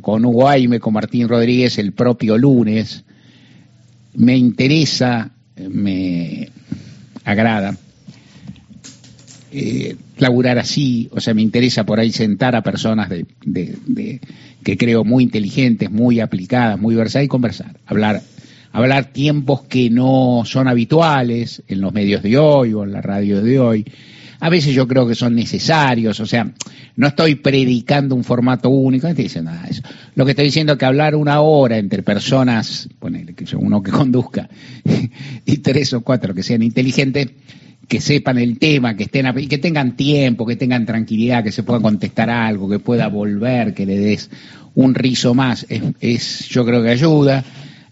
con, 0.00 0.24
Hugo 0.24 0.48
Aime, 0.48 0.80
con 0.80 0.94
Martín 0.94 1.28
Rodríguez 1.28 1.78
el 1.78 1.92
propio 1.92 2.38
lunes. 2.38 3.04
Me 4.14 4.36
interesa, 4.36 5.30
me 5.56 6.48
agrada 7.24 7.76
eh, 9.58 9.96
laburar 10.18 10.58
así, 10.58 11.08
o 11.12 11.20
sea, 11.20 11.32
me 11.32 11.40
interesa 11.40 11.86
por 11.86 11.98
ahí 11.98 12.12
sentar 12.12 12.54
a 12.56 12.62
personas 12.62 13.08
de, 13.08 14.20
que 14.62 14.76
creo 14.76 15.02
muy 15.02 15.24
inteligentes, 15.24 15.90
muy 15.90 16.20
aplicadas, 16.20 16.78
muy 16.78 16.94
versadas 16.94 17.24
y 17.24 17.28
conversar, 17.28 17.78
hablar, 17.86 18.22
hablar 18.72 19.12
tiempos 19.12 19.62
que 19.62 19.88
no 19.88 20.42
son 20.44 20.68
habituales 20.68 21.62
en 21.68 21.80
los 21.80 21.94
medios 21.94 22.22
de 22.22 22.36
hoy 22.36 22.74
o 22.74 22.84
en 22.84 22.92
la 22.92 23.00
radio 23.00 23.40
de 23.40 23.58
hoy. 23.58 23.86
A 24.40 24.50
veces 24.50 24.74
yo 24.74 24.86
creo 24.86 25.06
que 25.06 25.14
son 25.14 25.34
necesarios, 25.34 26.20
o 26.20 26.26
sea, 26.26 26.52
no 26.96 27.06
estoy 27.06 27.36
predicando 27.36 28.14
un 28.14 28.24
formato 28.24 28.68
único, 28.68 29.06
no 29.06 29.10
estoy 29.10 29.24
diciendo 29.24 29.50
nada 29.50 29.64
de 29.64 29.70
eso. 29.70 29.82
Lo 30.14 30.24
que 30.24 30.32
estoy 30.32 30.46
diciendo 30.46 30.74
es 30.74 30.78
que 30.78 30.84
hablar 30.84 31.14
una 31.14 31.40
hora 31.40 31.78
entre 31.78 32.02
personas, 32.02 32.88
ponele 32.98 33.34
que 33.34 33.44
uno 33.56 33.82
que 33.82 33.90
conduzca, 33.90 34.48
y 35.46 35.56
tres 35.58 35.92
o 35.94 36.02
cuatro 36.02 36.34
que 36.34 36.42
sean 36.42 36.62
inteligentes, 36.62 37.28
que 37.88 38.00
sepan 38.00 38.38
el 38.38 38.58
tema, 38.58 38.96
que 38.96 39.04
estén 39.04 39.26
y 39.38 39.46
que 39.46 39.58
tengan 39.58 39.96
tiempo, 39.96 40.46
que 40.46 40.56
tengan 40.56 40.86
tranquilidad, 40.86 41.44
que 41.44 41.52
se 41.52 41.62
pueda 41.62 41.80
contestar 41.80 42.30
algo, 42.30 42.68
que 42.68 42.78
pueda 42.78 43.08
volver, 43.08 43.74
que 43.74 43.86
le 43.86 43.98
des 43.98 44.30
un 44.74 44.94
rizo 44.94 45.34
más, 45.34 45.66
es, 46.00 46.48
yo 46.48 46.64
creo 46.64 46.82
que 46.82 46.90
ayuda. 46.90 47.44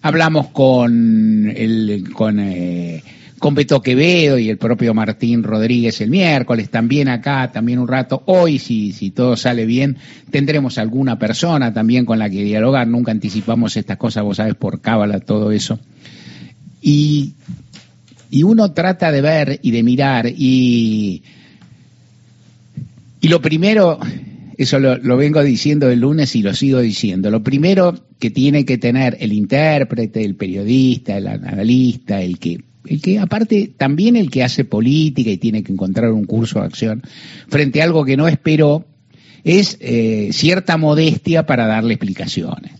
Hablamos 0.03 0.49
con 0.49 1.51
el 1.57 2.11
con 2.13 2.39
eh, 2.39 3.03
con 3.45 3.55
Beto 3.55 3.83
Quevedo 3.83 4.39
y 4.39 4.49
el 4.49 4.57
propio 4.57 4.95
Martín 4.95 5.43
Rodríguez 5.43 6.01
el 6.01 6.09
miércoles, 6.09 6.71
también 6.71 7.09
acá, 7.11 7.53
también 7.53 7.79
un 7.79 7.87
rato. 7.87 8.23
Hoy, 8.25 8.59
si, 8.59 8.93
si 8.93 9.11
todo 9.11 9.37
sale 9.37 9.67
bien, 9.67 9.99
tendremos 10.31 10.79
alguna 10.79 11.19
persona 11.19 11.71
también 11.71 12.07
con 12.07 12.19
la 12.19 12.31
que 12.31 12.43
dialogar. 12.43 12.89
Nunca 12.89 13.13
anticipamos 13.13 13.77
estas 13.77 13.99
cosas, 13.99 14.25
vos 14.25 14.39
sabes, 14.39 14.55
por 14.55 14.81
cábala, 14.81 15.21
todo 15.21 15.53
eso. 15.53 15.79
Y 16.81 17.35
y 18.31 18.45
uno 18.45 18.73
trata 18.73 19.13
de 19.13 19.21
ver 19.21 19.61
y 19.61 19.73
de 19.73 19.83
mirar 19.83 20.27
y, 20.27 21.23
y 23.21 23.29
lo 23.29 23.43
primero, 23.43 23.99
eso 24.57 24.79
lo, 24.79 25.17
vengo 25.19 25.43
diciendo 25.43 25.91
el 25.91 26.01
lunes 26.01 26.35
y 26.35 26.41
lo 26.41 26.55
sigo 26.55 26.81
diciendo, 26.81 27.31
lo 27.31 27.43
primero 27.43 28.07
que 28.19 28.31
tiene 28.31 28.65
que 28.65 28.79
tener 28.79 29.19
el 29.21 29.35
intérprete, 29.35 30.25
el 30.25 30.35
periodista, 30.35 31.19
el 31.19 31.27
analista, 31.27 32.23
el 32.23 32.39
que 32.39 32.73
el 32.87 33.01
que 33.01 33.19
aparte 33.19 33.73
también 33.77 34.17
el 34.17 34.31
que 34.31 34.43
hace 34.43 34.65
política 34.65 35.31
y 35.31 35.39
tiene 35.39 35.63
que 35.63 35.73
encontrar 35.73 36.13
un 36.13 36.25
curso 36.25 36.61
de 36.61 36.67
acción 36.67 37.03
frente 37.49 37.81
a 37.81 37.85
algo 37.85 38.05
que 38.05 38.17
no 38.17 38.29
esperó 38.29 38.85
es 39.45 39.77
eh, 39.81 40.31
cierta 40.33 40.77
modestia 40.77 41.47
para 41.47 41.67
darle 41.67 41.95
explicaciones. 41.95 42.73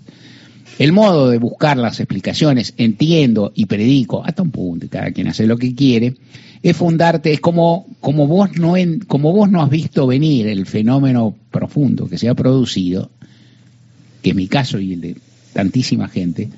El 0.79 0.93
modo 0.93 1.29
de 1.29 1.39
buscar 1.39 1.77
las 1.77 2.01
explicaciones, 2.01 2.75
entiendo 2.77 3.53
y 3.55 3.67
predico, 3.67 4.25
hasta 4.25 4.43
un 4.43 4.51
punto, 4.51 4.89
cada 4.91 5.13
quien 5.13 5.29
hace 5.29 5.47
lo 5.47 5.57
que 5.57 5.75
quiere, 5.75 6.15
es 6.63 6.77
fundarte, 6.77 7.33
es 7.33 7.41
como, 7.41 7.87
como, 8.01 8.27
vos 8.27 8.57
no 8.57 8.75
como 9.07 9.33
vos 9.33 9.51
no 9.51 9.63
has 9.63 9.71
visto 9.71 10.07
venir 10.07 10.49
el 10.49 10.67
fenómeno 10.67 11.37
profundo 11.51 12.09
que 12.09 12.19
se 12.19 12.29
ha 12.29 12.35
producido, 12.35 13.11
que 14.23 14.31
es 14.31 14.37
mi 14.37 14.49
caso 14.49 14.81
y 14.81 14.95
el 14.95 15.01
de 15.01 15.17
tantísima 15.53 16.09
gente, 16.09 16.49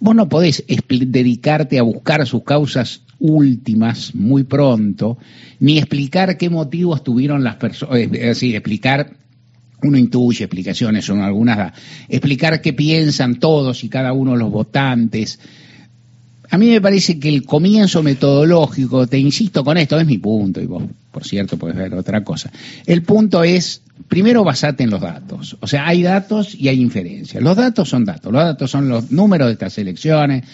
vos 0.00 0.14
no 0.14 0.28
podés 0.28 0.64
dedicarte 0.66 1.78
a 1.78 1.82
buscar 1.82 2.26
sus 2.26 2.42
causas 2.44 3.02
últimas 3.18 4.14
muy 4.14 4.44
pronto, 4.44 5.18
ni 5.60 5.78
explicar 5.78 6.36
qué 6.36 6.50
motivos 6.50 7.02
tuvieron 7.02 7.42
las 7.42 7.56
personas, 7.56 7.98
es 7.98 8.10
decir, 8.10 8.54
explicar 8.54 9.16
uno 9.82 9.98
intuye 9.98 10.44
explicaciones, 10.44 11.04
son 11.04 11.20
algunas, 11.20 11.72
explicar 12.08 12.60
qué 12.60 12.72
piensan 12.72 13.38
todos 13.38 13.84
y 13.84 13.88
cada 13.88 14.12
uno 14.12 14.32
de 14.32 14.38
los 14.38 14.50
votantes. 14.50 15.38
A 16.50 16.58
mí 16.58 16.70
me 16.70 16.80
parece 16.80 17.18
que 17.18 17.28
el 17.28 17.44
comienzo 17.44 18.02
metodológico, 18.02 19.06
te 19.06 19.18
insisto 19.18 19.64
con 19.64 19.76
esto, 19.78 19.98
es 19.98 20.06
mi 20.06 20.18
punto, 20.18 20.60
y 20.60 20.66
vos, 20.66 20.84
por 21.10 21.24
cierto, 21.24 21.56
puedes 21.56 21.76
ver 21.76 21.94
otra 21.94 22.22
cosa. 22.22 22.50
El 22.86 23.02
punto 23.02 23.42
es, 23.42 23.82
primero 24.08 24.44
basate 24.44 24.84
en 24.84 24.90
los 24.90 25.00
datos. 25.00 25.56
O 25.60 25.66
sea, 25.66 25.86
hay 25.86 26.02
datos 26.02 26.54
y 26.54 26.68
hay 26.68 26.80
inferencias. 26.80 27.42
Los 27.42 27.56
datos 27.56 27.88
son 27.88 28.04
datos. 28.04 28.32
Los 28.32 28.42
datos 28.42 28.70
son 28.70 28.88
los 28.88 29.10
números 29.10 29.48
de 29.48 29.54
estas 29.54 29.78
elecciones, 29.78 30.44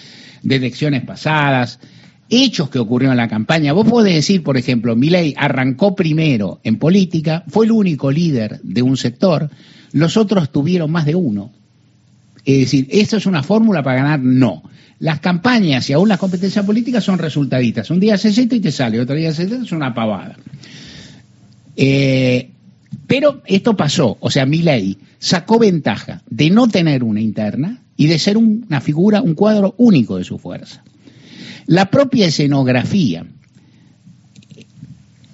de 0.43 0.57
elecciones 0.57 1.05
pasadas, 1.05 1.79
hechos 2.29 2.71
que 2.71 2.79
ocurrieron 2.79 3.13
en 3.13 3.19
la 3.19 3.29
campaña. 3.29 3.73
Vos 3.73 3.87
podés 3.87 4.15
decir, 4.15 4.43
por 4.43 4.57
ejemplo, 4.57 4.97
Milei 4.97 5.35
arrancó 5.37 5.95
primero 5.95 6.61
en 6.65 6.79
política, 6.79 7.45
fue 7.49 7.67
el 7.67 7.73
único 7.73 8.11
líder 8.11 8.61
de 8.63 8.83
un 8.83 8.97
sector, 8.97 9.51
los 9.93 10.17
otros 10.17 10.51
tuvieron 10.51 10.91
más 10.91 11.05
de 11.05 11.15
uno. 11.15 11.53
Es 12.45 12.59
decir, 12.59 12.89
¿esto 12.91 13.17
es 13.17 13.27
una 13.27 13.43
fórmula 13.43 13.83
para 13.83 13.97
ganar? 13.97 14.21
No. 14.21 14.63
Las 14.99 15.21
campañas 15.21 15.89
y 15.91 15.93
aún 15.93 16.09
las 16.09 16.19
competencias 16.19 16.65
políticas 16.65 17.05
son 17.05 17.19
resultaditas. 17.19 17.91
Un 17.91 18.01
día 18.01 18.17
se 18.19 18.29
esto 18.29 18.55
y 18.55 18.61
te 18.61 18.73
sale, 18.73 19.01
otro 19.01 19.17
día 19.17 19.33
se 19.33 19.45
es 19.45 19.73
una 19.73 19.95
pavada. 19.95 20.37
Eh, 21.77 22.51
pero 23.07 23.43
esto 23.47 23.77
pasó, 23.77 24.17
o 24.21 24.31
sea, 24.31 24.47
Milei 24.47 24.99
sacó 25.19 25.59
ventaja 25.59 26.23
de 26.29 26.51
no 26.51 26.69
tener 26.69 27.03
una 27.05 27.21
interna 27.21 27.83
y 27.97 28.07
de 28.07 28.19
ser 28.19 28.37
una 28.37 28.81
figura, 28.81 29.23
un 29.23 29.35
cuadro 29.35 29.75
único 29.79 30.19
de 30.19 30.25
su 30.25 30.39
fuerza. 30.39 30.83
La 31.67 31.91
propia 31.91 32.27
escenografía, 32.27 33.25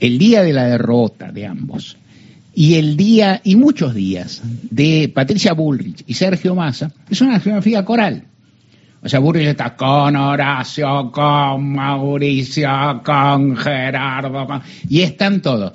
el 0.00 0.18
día 0.18 0.42
de 0.42 0.52
la 0.52 0.64
derrota 0.64 1.32
de 1.32 1.46
ambos 1.46 1.96
y 2.60 2.74
el 2.74 2.96
día, 2.96 3.40
y 3.44 3.54
muchos 3.54 3.94
días, 3.94 4.42
de 4.68 5.12
Patricia 5.14 5.52
Bullrich 5.52 6.02
y 6.08 6.14
Sergio 6.14 6.56
Massa, 6.56 6.90
es 7.08 7.20
una 7.20 7.36
escenografía 7.36 7.84
coral. 7.84 8.24
O 9.00 9.08
sea, 9.08 9.20
Bullrich 9.20 9.46
está 9.46 9.76
con 9.76 10.16
Horacio, 10.16 11.12
con 11.12 11.74
Mauricio, 11.74 13.00
con 13.04 13.56
Gerardo, 13.56 14.60
y 14.88 15.02
están 15.02 15.40
todos. 15.40 15.72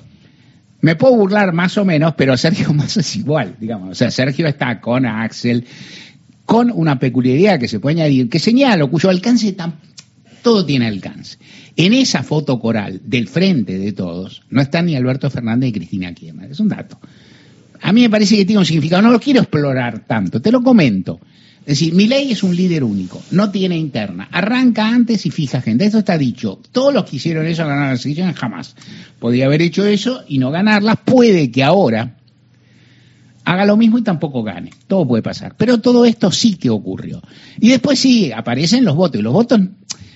Me 0.82 0.98
puedo 0.98 1.16
burlar 1.16 1.54
más 1.54 1.78
o 1.78 1.86
menos, 1.86 2.16
pero 2.18 2.36
Sergio 2.36 2.74
Massa 2.74 3.00
es 3.00 3.16
igual, 3.16 3.56
digamos. 3.58 3.92
O 3.92 3.96
sea, 3.96 4.12
Sergio 4.12 4.46
está 4.46 4.82
con 4.82 5.06
Axel, 5.06 5.66
con 6.46 6.70
una 6.70 7.00
peculiaridad 7.00 7.62
que 7.62 7.70
se 7.70 7.80
puede 7.80 8.02
añadir, 8.02 8.28
que 8.28 8.40
señalo, 8.40 8.90
cuyo 8.90 9.10
alcance 9.10 9.54
tan 9.54 9.76
todo 10.44 10.66
tiene 10.66 10.88
alcance. 10.88 11.38
En 11.76 11.94
esa 11.94 12.24
foto 12.24 12.60
coral 12.60 13.02
del 13.04 13.28
frente 13.28 13.78
de 13.78 13.94
todos 13.94 14.44
no 14.50 14.62
están 14.62 14.86
ni 14.86 14.96
Alberto 14.96 15.30
Fernández 15.30 15.68
ni 15.68 15.74
Cristina 15.74 16.14
Kirchner, 16.14 16.52
es 16.52 16.60
un 16.60 16.70
dato. 16.70 17.00
A 17.82 17.92
mí 17.92 18.02
me 18.02 18.10
parece 18.10 18.38
que 18.38 18.46
tiene 18.46 18.60
un 18.60 18.66
significado, 18.66 19.02
no 19.02 19.12
lo 19.12 19.20
quiero 19.20 19.42
explorar 19.42 20.06
tanto, 20.06 20.42
te 20.42 20.52
lo 20.52 20.62
comento. 20.62 21.20
Es 21.62 21.80
decir, 21.80 21.94
mi 21.94 22.08
ley 22.08 22.32
es 22.32 22.44
un 22.44 22.56
líder 22.56 22.84
único, 22.84 23.22
no 23.32 23.50
tiene 23.50 23.78
interna, 23.78 24.28
arranca 24.32 24.88
antes 24.88 25.26
y 25.26 25.32
fija 25.32 25.62
gente, 25.62 25.86
esto 25.86 26.00
está 26.00 26.18
dicho. 26.18 26.60
Todos 26.72 26.94
los 26.94 27.06
que 27.06 27.16
hicieron 27.16 27.46
eso 27.48 27.64
ganaron 27.64 27.92
las 27.92 28.06
elecciones 28.06 28.36
jamás. 28.36 28.76
Podría 29.18 29.46
haber 29.46 29.62
hecho 29.62 29.86
eso 29.86 30.24
y 30.28 30.40
no 30.40 30.52
ganarlas, 30.52 30.98
puede 31.06 31.52
que 31.52 31.64
ahora 31.64 32.18
haga 33.46 33.66
lo 33.66 33.78
mismo 33.78 33.98
y 33.98 34.04
tampoco 34.04 34.44
gane. 34.44 34.72
Todo 34.88 35.08
puede 35.08 35.24
pasar. 35.24 35.56
Pero 35.58 35.80
todo 35.80 36.06
esto 36.06 36.32
sí 36.32 36.56
que 36.56 36.70
ocurrió. 36.70 37.22
Y 37.60 37.70
después 37.70 38.00
sí, 38.00 38.32
aparecen 38.32 38.86
los 38.86 38.96
votos. 38.96 39.20
Y 39.20 39.24
los 39.24 39.34
votos 39.34 39.60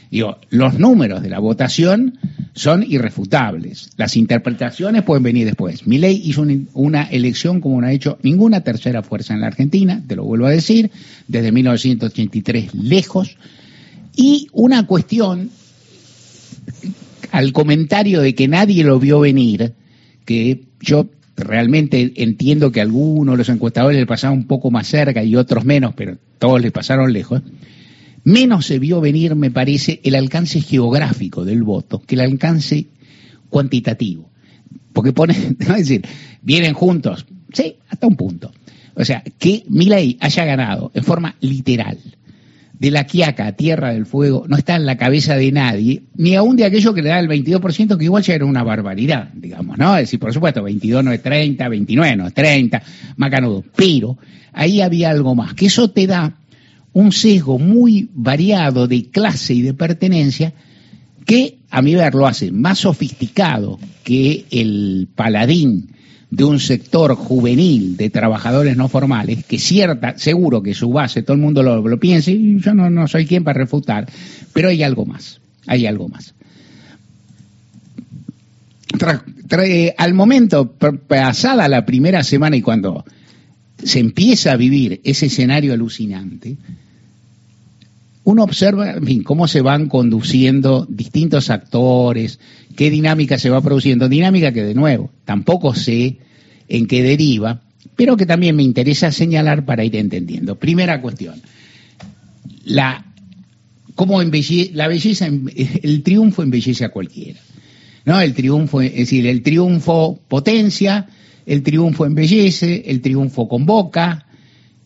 Digo, 0.09 0.37
los 0.49 0.79
números 0.79 1.21
de 1.21 1.29
la 1.29 1.39
votación 1.39 2.17
son 2.53 2.83
irrefutables. 2.83 3.91
Las 3.97 4.15
interpretaciones 4.15 5.03
pueden 5.03 5.23
venir 5.23 5.45
después. 5.45 5.85
Milei 5.85 6.21
hizo 6.23 6.45
una 6.73 7.03
elección 7.03 7.61
como 7.61 7.79
no 7.81 7.87
ha 7.87 7.91
hecho 7.91 8.17
ninguna 8.23 8.61
tercera 8.61 9.03
fuerza 9.03 9.33
en 9.33 9.41
la 9.41 9.47
Argentina, 9.47 10.01
te 10.07 10.15
lo 10.15 10.23
vuelvo 10.23 10.47
a 10.47 10.51
decir, 10.51 10.91
desde 11.27 11.51
1983 11.51 12.73
lejos. 12.73 13.37
Y 14.15 14.47
una 14.53 14.87
cuestión, 14.87 15.51
al 17.31 17.53
comentario 17.53 18.21
de 18.21 18.33
que 18.33 18.47
nadie 18.47 18.83
lo 18.83 18.99
vio 18.99 19.19
venir, 19.19 19.73
que 20.25 20.63
yo 20.81 21.09
realmente 21.35 22.13
entiendo 22.15 22.71
que 22.71 22.81
algunos 22.81 23.37
los 23.37 23.49
encuestadores 23.49 23.99
le 23.99 24.07
pasaron 24.07 24.39
un 24.39 24.47
poco 24.47 24.71
más 24.71 24.87
cerca 24.87 25.23
y 25.23 25.35
otros 25.35 25.65
menos, 25.65 25.93
pero 25.95 26.17
todos 26.39 26.59
le 26.61 26.71
pasaron 26.71 27.13
lejos 27.13 27.43
menos 28.27 28.65
se 28.65 28.77
vio 28.77 28.99
venir, 28.99 29.35
me 29.35 29.51
parece, 29.51 30.01
el 30.03 30.13
alcance 30.13 30.59
geográfico 30.59 31.45
del 31.45 31.63
voto 31.63 32.01
que 32.01 32.15
el 32.15 32.21
alcance 32.21 32.87
cuantitativo. 33.49 34.29
Porque 34.91 35.13
pone, 35.13 35.33
es 35.59 35.67
decir, 35.67 36.05
vienen 36.41 36.73
juntos, 36.73 37.25
sí, 37.53 37.77
hasta 37.87 38.05
un 38.05 38.17
punto. 38.17 38.51
O 38.95 39.05
sea, 39.05 39.23
que 39.39 39.63
Milei 39.69 40.17
haya 40.19 40.43
ganado 40.43 40.91
en 40.93 41.03
forma 41.05 41.35
literal 41.39 41.97
de 42.77 42.91
la 42.91 43.05
Quiaca 43.05 43.53
Tierra 43.53 43.93
del 43.93 44.05
Fuego 44.05 44.43
no 44.47 44.57
está 44.57 44.75
en 44.75 44.85
la 44.85 44.97
cabeza 44.97 45.37
de 45.37 45.51
nadie, 45.53 46.03
ni 46.15 46.35
aún 46.35 46.57
de 46.57 46.65
aquello 46.65 46.93
que 46.93 47.01
le 47.01 47.09
da 47.09 47.19
el 47.19 47.29
22%, 47.29 47.97
que 47.97 48.03
igual 48.03 48.23
ya 48.23 48.35
era 48.35 48.45
una 48.45 48.61
barbaridad, 48.61 49.29
digamos, 49.33 49.77
¿no? 49.77 49.95
Es 49.95 50.03
decir, 50.03 50.19
por 50.19 50.33
supuesto, 50.33 50.61
22 50.63 51.01
no 51.01 51.13
es 51.13 51.23
30, 51.23 51.69
29 51.69 52.17
no 52.17 52.27
es 52.27 52.33
30, 52.33 52.83
macanudo. 53.15 53.63
Pero 53.75 54.17
ahí 54.51 54.81
había 54.81 55.11
algo 55.11 55.33
más, 55.33 55.53
que 55.53 55.67
eso 55.67 55.89
te 55.91 56.07
da 56.07 56.35
un 56.97 57.11
sesgo 57.11 57.59
muy 57.59 58.09
variado 58.15 58.87
de 58.87 59.11
clase 59.11 59.53
y 59.53 59.61
de 59.61 59.75
pertenencia 59.75 60.53
que, 61.27 61.59
a 61.69 61.83
mi 61.83 61.93
ver, 61.93 62.15
lo 62.15 62.25
hace 62.25 62.51
más 62.51 62.79
sofisticado 62.79 63.77
que 64.03 64.45
el 64.49 65.07
paladín 65.13 65.91
de 66.31 66.43
un 66.43 66.59
sector 66.59 67.13
juvenil 67.13 67.97
de 67.97 68.09
trabajadores 68.09 68.75
no 68.77 68.89
formales, 68.89 69.45
que 69.45 69.59
cierta, 69.59 70.17
seguro 70.17 70.63
que 70.63 70.73
su 70.73 70.89
base, 70.89 71.21
todo 71.21 71.35
el 71.35 71.41
mundo 71.41 71.61
lo, 71.61 71.99
piensa, 71.99 72.31
y 72.31 72.59
yo 72.59 72.73
no, 72.73 72.89
no 72.89 73.07
soy 73.07 73.27
quien 73.27 73.43
para 73.43 73.59
refutar, 73.59 74.09
pero 74.51 74.69
hay 74.69 74.81
algo 74.81 75.05
más, 75.05 75.39
hay 75.67 75.85
algo 75.85 76.09
más. 76.09 76.33
al 79.97 80.13
momento, 80.15 80.73
pasada 81.07 81.67
la 81.67 81.85
primera 81.85 82.23
semana 82.23 82.57
y 82.57 82.63
cuando 82.63 83.05
se 83.83 83.99
empieza 83.99 84.53
a 84.53 84.57
vivir 84.57 84.99
ese 85.03 85.27
escenario 85.27 85.73
alucinante, 85.73 86.57
uno 88.27 88.43
observa, 88.43 88.95
cómo 89.23 89.47
se 89.47 89.61
van 89.61 89.87
conduciendo 89.87 90.85
distintos 90.89 91.49
actores, 91.49 92.41
qué 92.75 92.89
dinámica 92.89 93.39
se 93.39 93.49
va 93.49 93.61
produciendo, 93.61 94.09
dinámica 94.09 94.51
que 94.51 94.63
de 94.63 94.73
nuevo 94.73 95.09
tampoco 95.23 95.73
sé 95.73 96.17
en 96.67 96.87
qué 96.87 97.03
deriva, 97.03 97.61
pero 97.95 98.17
que 98.17 98.25
también 98.25 98.57
me 98.57 98.63
interesa 98.63 99.13
señalar 99.13 99.63
para 99.63 99.85
ir 99.85 99.95
entendiendo. 99.95 100.55
Primera 100.55 101.01
cuestión, 101.01 101.41
la, 102.65 103.05
cómo 103.95 104.21
la 104.21 104.87
belleza, 104.89 105.27
el 105.27 106.03
triunfo 106.03 106.43
embellece 106.43 106.83
a 106.83 106.89
cualquiera. 106.89 107.39
¿no? 108.03 108.19
El 108.19 108.33
triunfo, 108.33 108.81
es 108.81 108.93
decir, 108.93 109.25
el 109.25 109.41
triunfo 109.41 110.19
potencia, 110.27 111.07
el 111.45 111.63
triunfo 111.63 112.05
embellece, 112.05 112.83
el 112.87 112.99
triunfo 112.99 113.47
convoca, 113.47 114.25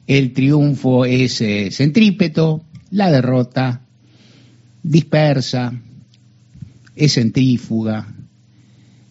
el 0.06 0.32
triunfo 0.32 1.06
es 1.06 1.42
eh, 1.42 1.70
centrípeto, 1.72 2.66
la 2.92 3.12
derrota 3.12 3.82
dispersa, 4.84 5.74
es 6.96 7.14
centrífuga. 7.14 8.08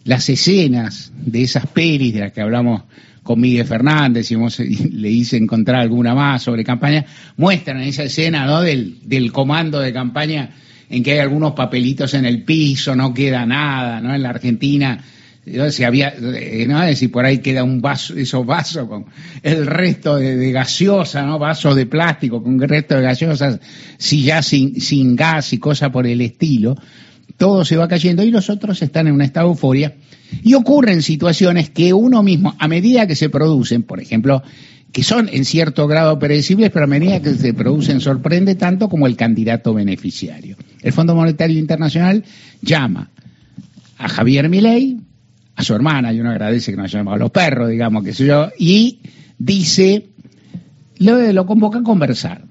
Las 0.03 0.29
escenas 0.29 1.11
de 1.15 1.43
esas 1.43 1.67
pelis 1.67 2.13
de 2.13 2.21
las 2.21 2.31
que 2.31 2.41
hablamos 2.41 2.83
con 3.23 3.39
Miguel 3.39 3.67
Fernández 3.67 4.31
y 4.31 4.35
le 4.89 5.09
hice 5.09 5.37
encontrar 5.37 5.81
alguna 5.81 6.15
más 6.15 6.41
sobre 6.41 6.63
campaña, 6.63 7.05
muestran 7.37 7.81
esa 7.81 8.03
escena 8.03 8.45
¿no? 8.45 8.61
del, 8.61 8.97
del 9.03 9.31
comando 9.31 9.79
de 9.79 9.93
campaña 9.93 10.49
en 10.89 11.03
que 11.03 11.13
hay 11.13 11.19
algunos 11.19 11.53
papelitos 11.53 12.13
en 12.15 12.25
el 12.25 12.43
piso, 12.43 12.95
no 12.95 13.13
queda 13.13 13.45
nada, 13.45 14.01
¿no? 14.01 14.13
En 14.13 14.23
la 14.23 14.31
Argentina 14.31 15.01
si 15.71 15.83
había, 15.83 16.13
eh, 16.17 16.65
no 16.67 16.93
si 16.95 17.07
por 17.07 17.25
ahí 17.25 17.39
queda 17.39 17.63
un 17.63 17.81
vaso, 17.81 18.15
esos 18.15 18.45
vasos 18.45 18.87
con 18.87 19.05
el 19.43 19.65
resto 19.65 20.15
de, 20.17 20.51
gaseosa, 20.51 21.23
¿no? 21.23 21.39
Vasos 21.39 21.75
de 21.75 21.85
plástico 21.85 22.43
con 22.43 22.61
el 22.61 22.69
resto 22.69 22.95
de 22.95 23.01
gaseosas, 23.01 23.59
si 23.97 24.23
ya 24.23 24.41
sin, 24.41 24.79
sin 24.79 25.15
gas 25.15 25.53
y 25.53 25.57
cosas 25.57 25.89
por 25.89 26.07
el 26.07 26.21
estilo, 26.21 26.75
todo 27.37 27.65
se 27.65 27.77
va 27.77 27.87
cayendo 27.87 28.23
y 28.23 28.31
los 28.31 28.49
otros 28.49 28.81
están 28.81 29.07
en 29.07 29.13
una 29.13 29.25
estado 29.25 29.47
de 29.47 29.51
euforia 29.53 29.95
y 30.43 30.53
ocurren 30.53 31.01
situaciones 31.01 31.69
que 31.69 31.93
uno 31.93 32.23
mismo, 32.23 32.55
a 32.57 32.67
medida 32.67 33.07
que 33.07 33.15
se 33.15 33.29
producen, 33.29 33.83
por 33.83 33.99
ejemplo, 33.99 34.43
que 34.91 35.03
son 35.03 35.29
en 35.31 35.45
cierto 35.45 35.87
grado 35.87 36.19
predecibles, 36.19 36.69
pero 36.69 36.85
a 36.85 36.87
medida 36.87 37.21
que 37.21 37.33
se 37.33 37.53
producen 37.53 38.01
sorprende 38.01 38.55
tanto 38.55 38.89
como 38.89 39.07
el 39.07 39.15
candidato 39.15 39.73
beneficiario. 39.73 40.57
El 40.81 40.93
Fondo 40.93 41.15
Monetario 41.15 41.57
Internacional 41.59 42.23
llama 42.61 43.09
a 43.97 44.09
Javier 44.09 44.49
Milei, 44.49 44.99
a 45.61 45.63
su 45.63 45.73
hermana, 45.75 46.11
y 46.11 46.19
uno 46.19 46.31
agradece 46.31 46.71
que 46.71 46.77
no 46.77 46.83
haya 46.83 46.99
llamado 46.99 47.15
a 47.15 47.19
los 47.19 47.31
perros, 47.31 47.69
digamos, 47.69 48.03
que 48.03 48.13
sé 48.13 48.25
yo, 48.25 48.49
y 48.57 48.99
dice, 49.37 50.07
lo, 50.97 51.31
lo 51.31 51.45
convoca 51.45 51.79
a 51.79 51.83
conversar. 51.83 52.41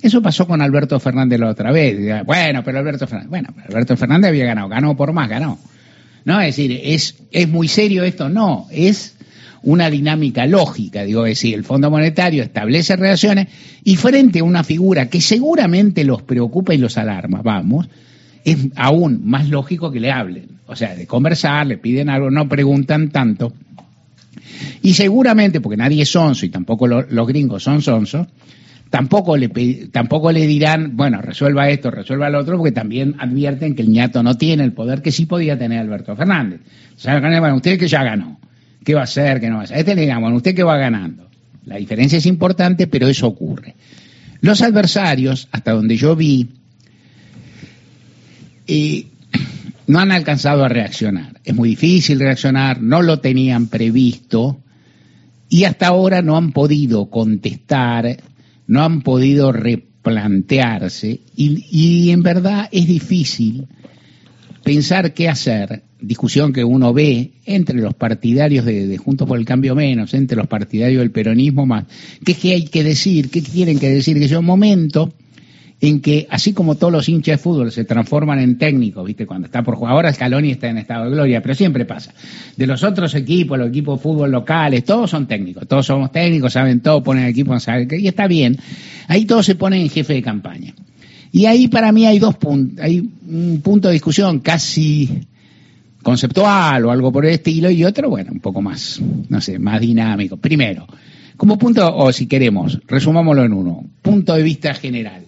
Eso 0.00 0.22
pasó 0.22 0.46
con 0.46 0.60
Alberto 0.60 1.00
Fernández 1.00 1.40
la 1.40 1.48
otra 1.48 1.72
vez. 1.72 2.24
Bueno, 2.26 2.62
pero 2.64 2.78
Alberto 2.78 3.06
Fernández, 3.06 3.30
bueno, 3.30 3.48
pero 3.54 3.68
Alberto 3.68 3.96
Fernández 3.96 4.28
había 4.28 4.44
ganado, 4.46 4.68
ganó 4.68 4.96
por 4.96 5.12
más, 5.12 5.28
ganó. 5.28 5.58
No, 6.24 6.40
es 6.40 6.56
decir, 6.56 6.80
es, 6.82 7.16
es 7.30 7.48
muy 7.48 7.68
serio 7.68 8.04
esto, 8.04 8.28
no, 8.28 8.66
es 8.70 9.16
una 9.62 9.90
dinámica 9.90 10.46
lógica, 10.46 11.04
digo, 11.04 11.26
es 11.26 11.32
decir, 11.32 11.54
el 11.54 11.64
Fondo 11.64 11.90
Monetario 11.90 12.42
establece 12.42 12.96
relaciones 12.96 13.48
y 13.82 13.96
frente 13.96 14.40
a 14.40 14.44
una 14.44 14.62
figura 14.62 15.08
que 15.08 15.20
seguramente 15.20 16.04
los 16.04 16.22
preocupa 16.22 16.74
y 16.74 16.78
los 16.78 16.98
alarma, 16.98 17.40
vamos, 17.42 17.88
es 18.44 18.58
aún 18.76 19.22
más 19.24 19.48
lógico 19.48 19.90
que 19.90 20.00
le 20.00 20.12
hablen. 20.12 20.53
O 20.66 20.76
sea, 20.76 20.94
de 20.94 21.06
conversar, 21.06 21.66
le 21.66 21.78
piden 21.78 22.08
algo, 22.08 22.30
no 22.30 22.48
preguntan 22.48 23.10
tanto. 23.10 23.52
Y 24.82 24.94
seguramente, 24.94 25.60
porque 25.60 25.76
nadie 25.76 26.02
es 26.02 26.10
sonso 26.10 26.46
y 26.46 26.50
tampoco 26.50 26.86
los 26.86 27.26
gringos 27.26 27.62
son 27.62 27.82
sonsos, 27.82 28.26
tampoco 28.90 29.36
le, 29.36 29.48
tampoco 29.90 30.30
le 30.30 30.46
dirán, 30.46 30.96
bueno, 30.96 31.20
resuelva 31.20 31.68
esto, 31.68 31.90
resuelva 31.90 32.30
lo 32.30 32.38
otro, 32.38 32.56
porque 32.56 32.72
también 32.72 33.16
advierten 33.18 33.74
que 33.74 33.82
el 33.82 33.90
ñato 33.90 34.22
no 34.22 34.36
tiene 34.36 34.64
el 34.64 34.72
poder 34.72 35.02
que 35.02 35.12
sí 35.12 35.26
podía 35.26 35.58
tener 35.58 35.80
Alberto 35.80 36.14
Fernández. 36.16 36.60
O 36.96 37.00
sea, 37.00 37.18
bueno, 37.20 37.56
usted 37.56 37.78
que 37.78 37.88
ya 37.88 38.04
ganó, 38.04 38.38
¿qué 38.84 38.94
va 38.94 39.00
a 39.00 39.04
hacer, 39.04 39.40
qué 39.40 39.48
no 39.48 39.56
va 39.56 39.62
a 39.62 39.64
hacer? 39.64 39.78
Este 39.78 39.94
le 39.94 40.02
digamos, 40.02 40.22
bueno, 40.22 40.36
usted 40.36 40.54
que 40.54 40.62
va 40.62 40.76
ganando. 40.76 41.28
La 41.66 41.76
diferencia 41.76 42.18
es 42.18 42.26
importante, 42.26 42.86
pero 42.86 43.08
eso 43.08 43.26
ocurre. 43.26 43.74
Los 44.40 44.60
adversarios, 44.60 45.48
hasta 45.50 45.72
donde 45.72 45.96
yo 45.96 46.14
vi, 46.14 46.50
y 48.66 49.08
no 49.86 49.98
han 49.98 50.12
alcanzado 50.12 50.64
a 50.64 50.68
reaccionar. 50.68 51.40
Es 51.44 51.54
muy 51.54 51.70
difícil 51.70 52.18
reaccionar, 52.18 52.80
no 52.80 53.02
lo 53.02 53.20
tenían 53.20 53.68
previsto 53.68 54.60
y 55.48 55.64
hasta 55.64 55.88
ahora 55.88 56.22
no 56.22 56.36
han 56.36 56.52
podido 56.52 57.10
contestar, 57.10 58.16
no 58.66 58.82
han 58.82 59.02
podido 59.02 59.52
replantearse 59.52 61.20
y, 61.36 61.66
y 61.70 62.10
en 62.10 62.22
verdad 62.22 62.68
es 62.72 62.86
difícil 62.86 63.68
pensar 64.64 65.12
qué 65.12 65.28
hacer, 65.28 65.82
discusión 66.00 66.52
que 66.52 66.64
uno 66.64 66.92
ve 66.92 67.32
entre 67.44 67.78
los 67.78 67.94
partidarios 67.94 68.64
de, 68.64 68.96
Juntos 68.96 69.28
por 69.28 69.38
el 69.38 69.44
Cambio 69.44 69.74
menos, 69.74 70.14
entre 70.14 70.36
los 70.36 70.46
partidarios 70.46 71.00
del 71.00 71.10
peronismo 71.10 71.66
más, 71.66 71.84
qué 72.24 72.32
es 72.32 72.38
que 72.38 72.52
hay 72.54 72.64
que 72.64 72.82
decir, 72.82 73.30
qué 73.30 73.42
tienen 73.42 73.78
que 73.78 73.90
decir, 73.90 74.18
que 74.18 74.24
es 74.24 74.32
un 74.32 74.44
momento 74.44 75.12
en 75.88 76.00
que 76.00 76.26
así 76.30 76.52
como 76.52 76.76
todos 76.76 76.92
los 76.92 77.08
hinchas 77.08 77.34
de 77.34 77.42
fútbol 77.42 77.72
se 77.72 77.84
transforman 77.84 78.38
en 78.38 78.58
técnicos, 78.58 79.04
¿viste? 79.04 79.26
Cuando 79.26 79.46
está 79.46 79.62
por 79.62 79.76
jugar, 79.76 79.92
ahora 79.92 80.12
Scaloni 80.12 80.50
está 80.50 80.68
en 80.68 80.78
estado 80.78 81.04
de 81.04 81.10
gloria, 81.10 81.42
pero 81.42 81.54
siempre 81.54 81.84
pasa. 81.84 82.12
De 82.56 82.66
los 82.66 82.82
otros 82.82 83.14
equipos, 83.14 83.58
los 83.58 83.68
equipos 83.68 83.98
de 83.98 84.02
fútbol 84.02 84.30
locales, 84.30 84.84
todos 84.84 85.10
son 85.10 85.26
técnicos, 85.26 85.66
todos 85.66 85.86
somos 85.86 86.12
técnicos, 86.12 86.52
saben 86.52 86.80
todo, 86.80 87.02
ponen 87.02 87.26
equipo, 87.26 87.58
saben 87.58 87.88
y 87.90 88.08
está 88.08 88.26
bien. 88.26 88.56
Ahí 89.08 89.24
todos 89.24 89.46
se 89.46 89.54
ponen 89.54 89.82
en 89.82 89.90
jefe 89.90 90.14
de 90.14 90.22
campaña. 90.22 90.74
Y 91.32 91.46
ahí 91.46 91.68
para 91.68 91.90
mí 91.92 92.06
hay 92.06 92.18
dos 92.18 92.36
puntos, 92.36 92.84
hay 92.84 93.00
un 93.00 93.60
punto 93.62 93.88
de 93.88 93.94
discusión 93.94 94.38
casi 94.38 95.26
conceptual 96.02 96.84
o 96.84 96.90
algo 96.90 97.10
por 97.10 97.26
el 97.26 97.32
estilo 97.32 97.70
y 97.70 97.84
otro, 97.84 98.08
bueno, 98.08 98.30
un 98.32 98.40
poco 98.40 98.62
más, 98.62 99.00
no 99.28 99.40
sé, 99.40 99.58
más 99.58 99.80
dinámico. 99.80 100.36
Primero, 100.36 100.86
como 101.36 101.58
punto, 101.58 101.96
o 101.96 102.12
si 102.12 102.26
queremos, 102.26 102.80
resumámoslo 102.86 103.44
en 103.44 103.52
uno, 103.52 103.84
punto 104.00 104.34
de 104.34 104.42
vista 104.42 104.74
general 104.74 105.24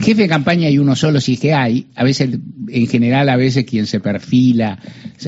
jefe 0.00 0.22
de 0.22 0.28
campaña 0.28 0.68
hay 0.68 0.78
uno 0.78 0.96
solo, 0.96 1.20
si 1.20 1.34
es 1.34 1.40
que 1.40 1.52
hay, 1.52 1.86
a 1.94 2.04
veces, 2.04 2.30
en 2.68 2.86
general, 2.86 3.28
a 3.28 3.36
veces 3.36 3.64
quien 3.64 3.86
se 3.86 4.00
perfila, 4.00 4.78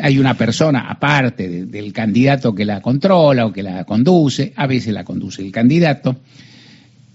hay 0.02 0.18
una 0.18 0.34
persona 0.34 0.88
aparte 0.88 1.66
del 1.66 1.92
candidato 1.92 2.54
que 2.54 2.64
la 2.64 2.80
controla 2.80 3.46
o 3.46 3.52
que 3.52 3.62
la 3.62 3.84
conduce, 3.84 4.52
a 4.56 4.66
veces 4.66 4.94
la 4.94 5.04
conduce 5.04 5.42
el 5.42 5.52
candidato. 5.52 6.16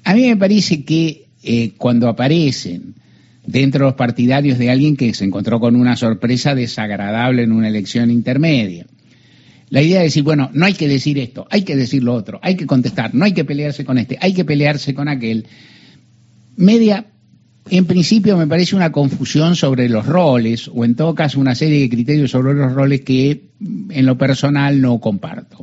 A 0.03 0.13
mí 0.13 0.27
me 0.27 0.37
parece 0.37 0.83
que 0.83 1.27
eh, 1.43 1.71
cuando 1.77 2.07
aparecen 2.07 2.95
dentro 3.45 3.85
de 3.85 3.91
los 3.91 3.97
partidarios 3.97 4.57
de 4.57 4.69
alguien 4.69 4.95
que 4.95 5.13
se 5.13 5.25
encontró 5.25 5.59
con 5.59 5.75
una 5.75 5.95
sorpresa 5.95 6.53
desagradable 6.53 7.43
en 7.43 7.51
una 7.51 7.67
elección 7.67 8.11
intermedia, 8.11 8.85
la 9.69 9.81
idea 9.81 9.99
de 9.99 10.05
decir, 10.05 10.23
bueno, 10.23 10.49
no 10.53 10.65
hay 10.65 10.73
que 10.73 10.87
decir 10.87 11.19
esto, 11.19 11.47
hay 11.49 11.63
que 11.63 11.75
decir 11.75 12.03
lo 12.03 12.13
otro, 12.13 12.39
hay 12.41 12.55
que 12.55 12.65
contestar, 12.65 13.13
no 13.13 13.25
hay 13.25 13.33
que 13.33 13.45
pelearse 13.45 13.85
con 13.85 13.97
este, 13.97 14.17
hay 14.19 14.33
que 14.33 14.45
pelearse 14.45 14.93
con 14.93 15.07
aquel, 15.07 15.45
media 16.55 17.05
en 17.69 17.85
principio 17.85 18.37
me 18.37 18.47
parece 18.47 18.75
una 18.75 18.91
confusión 18.91 19.55
sobre 19.55 19.89
los 19.89 20.05
roles, 20.05 20.69
o 20.73 20.85
en 20.85 20.95
todo 20.95 21.13
caso 21.13 21.39
una 21.39 21.55
serie 21.55 21.81
de 21.81 21.89
criterios 21.89 22.31
sobre 22.31 22.53
los 22.53 22.73
roles 22.73 23.01
que 23.01 23.49
en 23.89 24.05
lo 24.05 24.17
personal 24.17 24.81
no 24.81 24.99
comparto. 24.99 25.59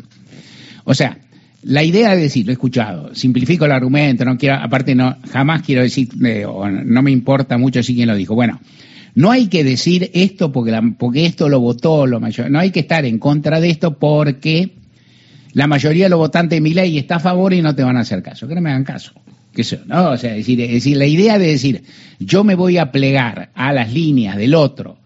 O 0.84 0.94
sea, 0.94 1.18
la 1.62 1.82
idea 1.82 2.14
de 2.14 2.22
decir, 2.22 2.46
lo 2.46 2.52
he 2.52 2.54
escuchado, 2.54 3.14
simplifico 3.14 3.64
el 3.64 3.72
argumento, 3.72 4.24
no 4.24 4.38
quiero, 4.38 4.56
aparte 4.56 4.94
no, 4.94 5.16
jamás 5.32 5.62
quiero 5.62 5.82
decir, 5.82 6.08
eh, 6.24 6.46
no 6.46 7.02
me 7.02 7.10
importa 7.10 7.58
mucho 7.58 7.82
si 7.82 7.94
quien 7.94 8.06
lo 8.06 8.14
dijo. 8.14 8.36
Bueno, 8.36 8.60
no 9.16 9.32
hay 9.32 9.48
que 9.48 9.64
decir 9.64 10.10
esto 10.14 10.52
porque, 10.52 10.78
porque 10.96 11.26
esto 11.26 11.48
lo 11.48 11.58
votó 11.58 12.06
lo 12.06 12.20
mayor, 12.20 12.50
no 12.50 12.60
hay 12.60 12.70
que 12.70 12.80
estar 12.80 13.04
en 13.04 13.18
contra 13.18 13.58
de 13.58 13.70
esto 13.70 13.98
porque 13.98 14.74
la 15.54 15.66
mayoría 15.66 16.04
de 16.04 16.10
los 16.10 16.18
votantes 16.18 16.58
de 16.58 16.60
mi 16.60 16.72
ley 16.72 16.98
está 16.98 17.16
a 17.16 17.20
favor 17.20 17.52
y 17.52 17.62
no 17.62 17.74
te 17.74 17.82
van 17.82 17.96
a 17.96 18.00
hacer 18.00 18.22
caso, 18.22 18.46
que 18.46 18.54
no 18.54 18.60
me 18.60 18.70
hagan 18.70 18.84
caso. 18.84 19.12
¿No? 19.86 20.10
O 20.10 20.16
sea, 20.16 20.32
decir, 20.32 20.60
es 20.60 20.72
decir, 20.72 20.96
la 20.96 21.06
idea 21.06 21.38
de 21.38 21.48
decir, 21.48 21.82
yo 22.18 22.44
me 22.44 22.54
voy 22.54 22.78
a 22.78 22.92
plegar 22.92 23.50
a 23.54 23.72
las 23.72 23.92
líneas 23.92 24.36
del 24.36 24.54
otro 24.54 24.98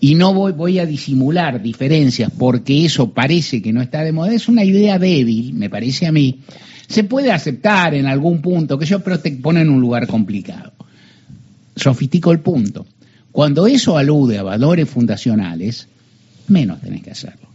y 0.00 0.14
no 0.14 0.34
voy, 0.34 0.52
voy 0.52 0.78
a 0.78 0.86
disimular 0.86 1.62
diferencias 1.62 2.30
porque 2.36 2.84
eso 2.84 3.12
parece 3.12 3.62
que 3.62 3.72
no 3.72 3.80
está 3.80 4.02
de 4.02 4.12
moda, 4.12 4.34
es 4.34 4.48
una 4.48 4.64
idea 4.64 4.98
débil, 4.98 5.54
me 5.54 5.70
parece 5.70 6.06
a 6.06 6.12
mí. 6.12 6.40
Se 6.88 7.04
puede 7.04 7.32
aceptar 7.32 7.94
en 7.94 8.06
algún 8.06 8.42
punto, 8.42 8.78
que 8.78 8.86
yo, 8.86 9.00
pero 9.00 9.18
te 9.18 9.32
pone 9.32 9.62
en 9.62 9.70
un 9.70 9.80
lugar 9.80 10.06
complicado. 10.06 10.72
Sofistico 11.74 12.32
el 12.32 12.40
punto. 12.40 12.86
Cuando 13.32 13.66
eso 13.66 13.96
alude 13.96 14.38
a 14.38 14.42
valores 14.42 14.88
fundacionales, 14.88 15.88
menos 16.48 16.80
tenés 16.80 17.02
que 17.02 17.10
hacerlo. 17.10 17.48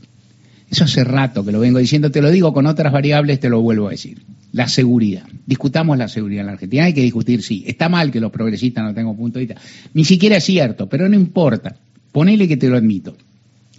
Eso 0.69 0.83
hace 0.83 1.03
rato 1.03 1.45
que 1.45 1.51
lo 1.51 1.59
vengo 1.59 1.79
diciendo, 1.79 2.11
te 2.11 2.21
lo 2.21 2.29
digo 2.31 2.53
con 2.53 2.65
otras 2.65 2.91
variables, 2.91 3.39
te 3.39 3.49
lo 3.49 3.61
vuelvo 3.61 3.87
a 3.87 3.91
decir. 3.91 4.21
La 4.51 4.67
seguridad. 4.67 5.27
Discutamos 5.45 5.97
la 5.97 6.07
seguridad 6.07 6.41
en 6.41 6.47
la 6.47 6.53
Argentina. 6.53 6.85
Hay 6.85 6.93
que 6.93 7.01
discutir, 7.01 7.43
sí. 7.43 7.63
Está 7.67 7.87
mal 7.89 8.11
que 8.11 8.19
los 8.19 8.31
progresistas 8.31 8.83
no 8.83 8.93
tengan 8.93 9.15
punto 9.15 9.39
de 9.39 9.45
vista. 9.45 9.61
Ni 9.93 10.05
siquiera 10.05 10.37
es 10.37 10.43
cierto, 10.43 10.89
pero 10.89 11.07
no 11.07 11.15
importa. 11.15 11.75
Ponele 12.11 12.47
que 12.47 12.57
te 12.57 12.67
lo 12.67 12.77
admito. 12.77 13.15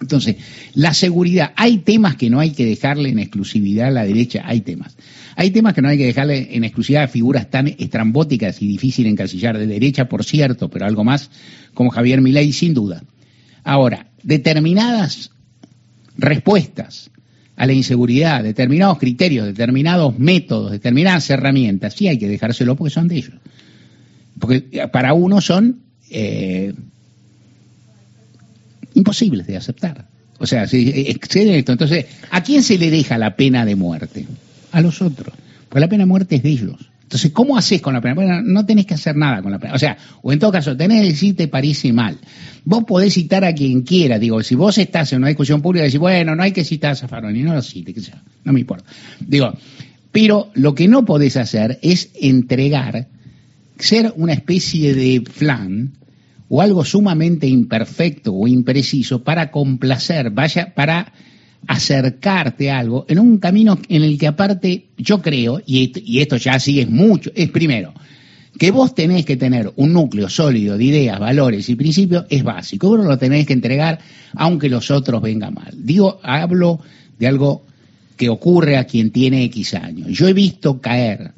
Entonces, 0.01 0.37
la 0.75 0.95
seguridad, 0.95 1.53
hay 1.57 1.79
temas 1.79 2.17
que 2.17 2.31
no 2.31 2.41
hay 2.41 2.53
que 2.53 2.65
dejarle 2.65 3.11
en 3.11 3.19
exclusividad 3.19 3.89
a 3.89 3.91
la 3.91 4.05
derecha, 4.05 4.43
hay 4.47 4.63
temas. 4.63 4.97
Hay 5.37 5.51
temas 5.51 5.75
que 5.75 5.83
no 5.83 5.89
hay 5.89 5.99
que 5.99 6.07
dejarle 6.07 6.57
en 6.57 6.65
exclusividad 6.65 7.05
a 7.05 7.09
figuras 7.09 7.51
tan 7.51 7.69
estrambóticas 7.69 8.63
y 8.63 8.67
difíciles 8.67 9.09
de 9.09 9.13
encasillar 9.13 9.59
de 9.59 9.67
derecha, 9.67 10.09
por 10.09 10.25
cierto, 10.25 10.71
pero 10.71 10.87
algo 10.87 11.05
más 11.05 11.31
como 11.75 11.91
Javier 11.91 12.23
Milei, 12.23 12.53
sin 12.53 12.73
duda. 12.73 13.03
Ahora, 13.63 14.07
determinadas 14.23 15.33
respuestas 16.17 17.11
a 17.61 17.67
la 17.67 17.75
inseguridad, 17.75 18.43
determinados 18.43 18.97
criterios, 18.97 19.45
determinados 19.45 20.19
métodos, 20.19 20.71
determinadas 20.73 21.29
herramientas, 21.29 21.93
sí 21.93 22.09
hay 22.09 22.19
que 22.19 22.27
dejárselo 22.27 22.75
porque 22.75 22.91
son 22.91 23.07
de 23.07 23.17
ellos. 23.17 23.35
Porque 24.39 24.89
para 24.91 25.13
uno 25.13 25.43
son 25.43 25.81
eh, 26.09 26.73
imposibles 28.95 29.47
de 29.47 29.59
aceptar. 29.59 30.07
O 30.39 30.47
sea, 30.47 30.67
si 30.67 30.89
exceden 30.89 31.57
esto. 31.57 31.73
Entonces, 31.73 32.07
¿a 32.31 32.43
quién 32.43 32.63
se 32.63 32.79
le 32.79 32.91
deja 32.91 33.19
la 33.19 33.37
pena 33.37 33.67
de 33.67 33.77
muerte? 33.77 34.25
A 34.73 34.81
los 34.81 35.03
otros. 35.03 35.35
Porque 35.69 35.81
la 35.81 35.89
pena 35.91 36.05
de 36.05 36.09
muerte 36.09 36.37
es 36.37 36.43
de 36.43 36.49
ellos. 36.49 36.90
Entonces, 37.11 37.33
¿cómo 37.33 37.59
haces 37.59 37.83
con 37.83 37.93
la 37.93 38.01
pena? 38.01 38.15
Bueno, 38.15 38.41
no 38.41 38.65
tenés 38.65 38.87
que 38.87 38.95
hacer 38.95 39.17
nada 39.17 39.43
con 39.43 39.51
la 39.51 39.59
pena. 39.59 39.75
O 39.75 39.79
sea, 39.81 39.99
o 40.23 40.33
en 40.33 40.39
todo 40.39 40.53
caso, 40.53 40.77
tenés 40.77 41.01
que 41.01 41.09
decir 41.09 41.35
te 41.35 41.49
parece 41.49 41.93
mal. 41.93 42.17
Vos 42.65 42.85
podés 42.85 43.15
citar 43.15 43.45
a 43.45 43.53
quien 43.53 43.83
quiera. 43.83 44.17
Digo, 44.17 44.41
si 44.45 44.55
vos 44.55 44.79
estás 44.79 45.13
en 45.13 45.19
una 45.19 45.27
discusión 45.27 45.61
pública 45.61 45.83
decís, 45.83 45.99
bueno, 45.99 46.37
no 46.37 46.45
hay 46.45 46.53
que 46.53 46.63
citar 46.63 46.93
a 46.93 46.95
Zaffaroni, 46.95 47.43
no 47.43 47.53
lo 47.53 47.63
cite, 47.63 47.93
que 47.93 48.01
sea, 48.01 48.23
no 48.45 48.53
me 48.53 48.61
importa. 48.61 48.85
Digo, 49.19 49.53
pero 50.13 50.53
lo 50.55 50.73
que 50.77 50.87
no 50.87 51.05
podés 51.05 51.37
hacer 51.37 51.81
es 51.83 52.11
entregar, 52.15 53.09
ser 53.77 54.13
una 54.15 54.33
especie 54.33 54.95
de 54.95 55.25
flan 55.29 55.95
o 56.49 56.63
algo 56.63 56.85
sumamente 56.85 57.49
imperfecto 57.49 58.33
o 58.33 58.47
impreciso 58.47 59.25
para 59.25 59.51
complacer, 59.51 60.31
vaya, 60.31 60.75
para 60.77 61.13
acercarte 61.67 62.71
a 62.71 62.79
algo 62.79 63.05
en 63.09 63.19
un 63.19 63.39
camino 63.39 63.79
en 63.89 64.03
el 64.03 64.19
que 64.19 64.27
aparte 64.27 64.87
yo 64.97 65.21
creo, 65.23 65.61
y, 65.65 66.21
esto 66.21 66.37
ya 66.37 66.59
sí 66.59 66.81
es 66.81 66.89
mucho, 66.89 67.31
es 67.35 67.51
primero, 67.51 67.93
que 68.59 68.71
vos 68.71 68.95
tenés 68.95 69.25
que 69.25 69.37
tener 69.37 69.73
un 69.77 69.93
núcleo 69.93 70.29
sólido 70.29 70.77
de 70.77 70.85
ideas, 70.85 71.19
valores 71.19 71.69
y 71.69 71.77
principios 71.77 72.27
es 72.29 72.43
básico, 72.43 72.89
vos 72.89 73.05
lo 73.05 73.19
tenés 73.19 73.47
que 73.47 73.53
entregar 73.53 74.01
aunque 74.35 74.69
los 74.69 74.91
otros 74.91 75.23
vengan 75.23 75.55
mal. 75.55 75.73
Digo, 75.77 76.21
hablo 76.23 76.81
de 77.19 77.27
algo 77.27 77.65
que 78.17 78.29
ocurre 78.29 78.77
a 78.77 78.85
quien 78.85 79.11
tiene 79.11 79.45
X 79.45 79.75
años. 79.75 80.09
Yo 80.09 80.29
he 80.29 80.33
visto 80.33 80.81
caer, 80.81 81.33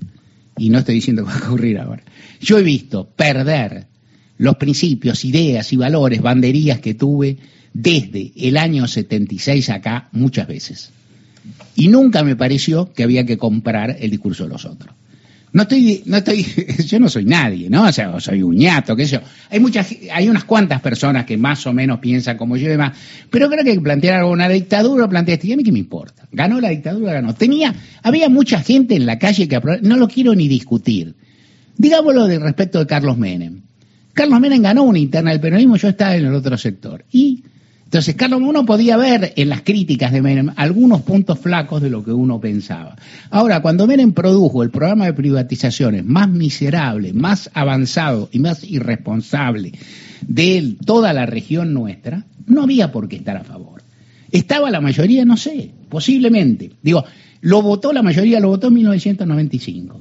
y 0.59 0.71
no 0.71 0.79
estoy 0.79 0.97
diciendo 0.97 1.25
que 1.25 1.31
va 1.31 1.39
a 1.39 1.47
ocurrir 1.47 1.79
ahora, 1.79 2.03
yo 2.41 2.59
he 2.59 2.63
visto 2.63 3.07
perder 3.07 3.87
los 4.39 4.57
principios, 4.57 5.25
ideas 5.25 5.73
y 5.73 5.77
valores, 5.77 6.21
banderías 6.21 6.81
que 6.81 6.95
tuve 6.95 7.37
desde 7.75 8.33
el 8.37 8.57
año 8.57 8.87
76 8.87 9.71
acá 9.71 10.09
muchas 10.13 10.47
veces. 10.47 10.91
Y 11.75 11.89
nunca 11.89 12.23
me 12.23 12.37
pareció 12.37 12.93
que 12.93 13.03
había 13.03 13.25
que 13.25 13.39
comprar 13.39 13.97
el 13.99 14.11
discurso 14.11 14.45
de 14.45 14.51
los 14.51 14.65
otros. 14.65 14.95
No 15.55 15.63
estoy, 15.63 16.03
no 16.07 16.17
estoy, 16.17 16.47
yo 16.87 16.99
no 16.99 17.11
soy 17.11 17.27
nadie, 17.27 17.69
¿no? 17.69 17.85
O 17.85 17.93
sea, 17.93 18.19
soy 18.21 18.43
un 18.43 18.57
ñato, 18.57 18.97
qué 18.97 19.07
sé 19.07 19.17
yo. 19.17 19.21
Hay 19.51 19.61
muchas, 19.61 19.95
hay 20.11 20.29
unas 20.29 20.45
cuantas 20.45 20.81
personas 20.81 21.27
que 21.27 21.37
más 21.37 21.67
o 21.67 21.75
menos 21.75 21.99
piensan 21.99 22.39
como 22.39 22.57
yo 22.57 22.67
y 22.67 22.71
demás, 22.71 22.97
pero 23.31 23.51
creo 23.51 23.63
que 23.63 23.79
plantear 23.81 24.21
algo, 24.21 24.31
una 24.31 24.49
dictadura, 24.49 25.09
plantear 25.09 25.37
esto, 25.37 25.49
y 25.49 25.53
a 25.53 25.57
mí 25.57 25.63
qué 25.63 25.73
me 25.73 25.79
importa. 25.79 26.27
Ganó 26.33 26.59
la 26.61 26.71
dictadura, 26.71 27.13
ganó. 27.13 27.35
Tenía, 27.35 27.75
había 28.03 28.31
mucha 28.31 28.61
gente 28.61 28.97
en 28.97 29.05
la 29.05 29.19
calle 29.19 29.47
que 29.47 29.61
no 29.83 29.97
lo 29.97 30.09
quiero 30.09 30.35
ni 30.35 30.49
discutir. 30.49 31.15
Digámoslo 31.77 32.27
respecto 32.29 32.79
de 32.79 32.87
Carlos 32.87 33.19
Menem. 33.19 33.61
Carlos 34.15 34.41
Menem 34.41 34.63
ganó 34.63 34.85
una 34.85 34.99
interna 34.99 35.33
del 35.33 35.41
peronismo, 35.41 35.77
yo 35.77 35.89
estaba 35.89 36.17
en 36.17 36.27
el 36.27 36.35
otro 36.35 36.57
sector. 36.57 37.05
Y 37.13 37.45
entonces, 37.93 38.15
Carlos, 38.15 38.41
uno 38.43 38.65
podía 38.65 38.97
ver 38.97 39.35
en 39.37 39.51
las 39.51 39.61
críticas 39.61 40.13
de 40.13 40.23
Menem 40.23 40.49
algunos 40.57 41.03
puntos 41.03 41.39
flacos 41.39 41.83
de 41.83 41.91
lo 41.91 42.03
que 42.03 42.11
uno 42.11 42.41
pensaba. 42.41 42.97
Ahora, 43.29 43.61
cuando 43.61 43.87
Menem 43.87 44.13
produjo 44.13 44.63
el 44.63 44.71
programa 44.71 45.05
de 45.05 45.13
privatizaciones 45.13 46.03
más 46.03 46.31
miserable, 46.31 47.13
más 47.13 47.51
avanzado 47.53 48.31
y 48.33 48.39
más 48.39 48.65
irresponsable 48.65 49.73
de 50.27 50.75
toda 50.87 51.13
la 51.13 51.27
región 51.27 51.75
nuestra, 51.75 52.25
no 52.47 52.63
había 52.63 52.91
por 52.91 53.09
qué 53.09 53.17
estar 53.17 53.37
a 53.37 53.45
favor. 53.45 53.83
Estaba 54.31 54.71
la 54.71 54.81
mayoría, 54.81 55.27
no 55.27 55.37
sé, 55.37 55.73
posiblemente. 55.91 56.71
Digo, 56.81 57.05
lo 57.43 57.61
votó 57.61 57.93
la 57.93 58.03
mayoría, 58.03 58.41
lo 58.41 58.49
votó 58.49 58.69
en 58.69 58.75
1995. 58.75 60.01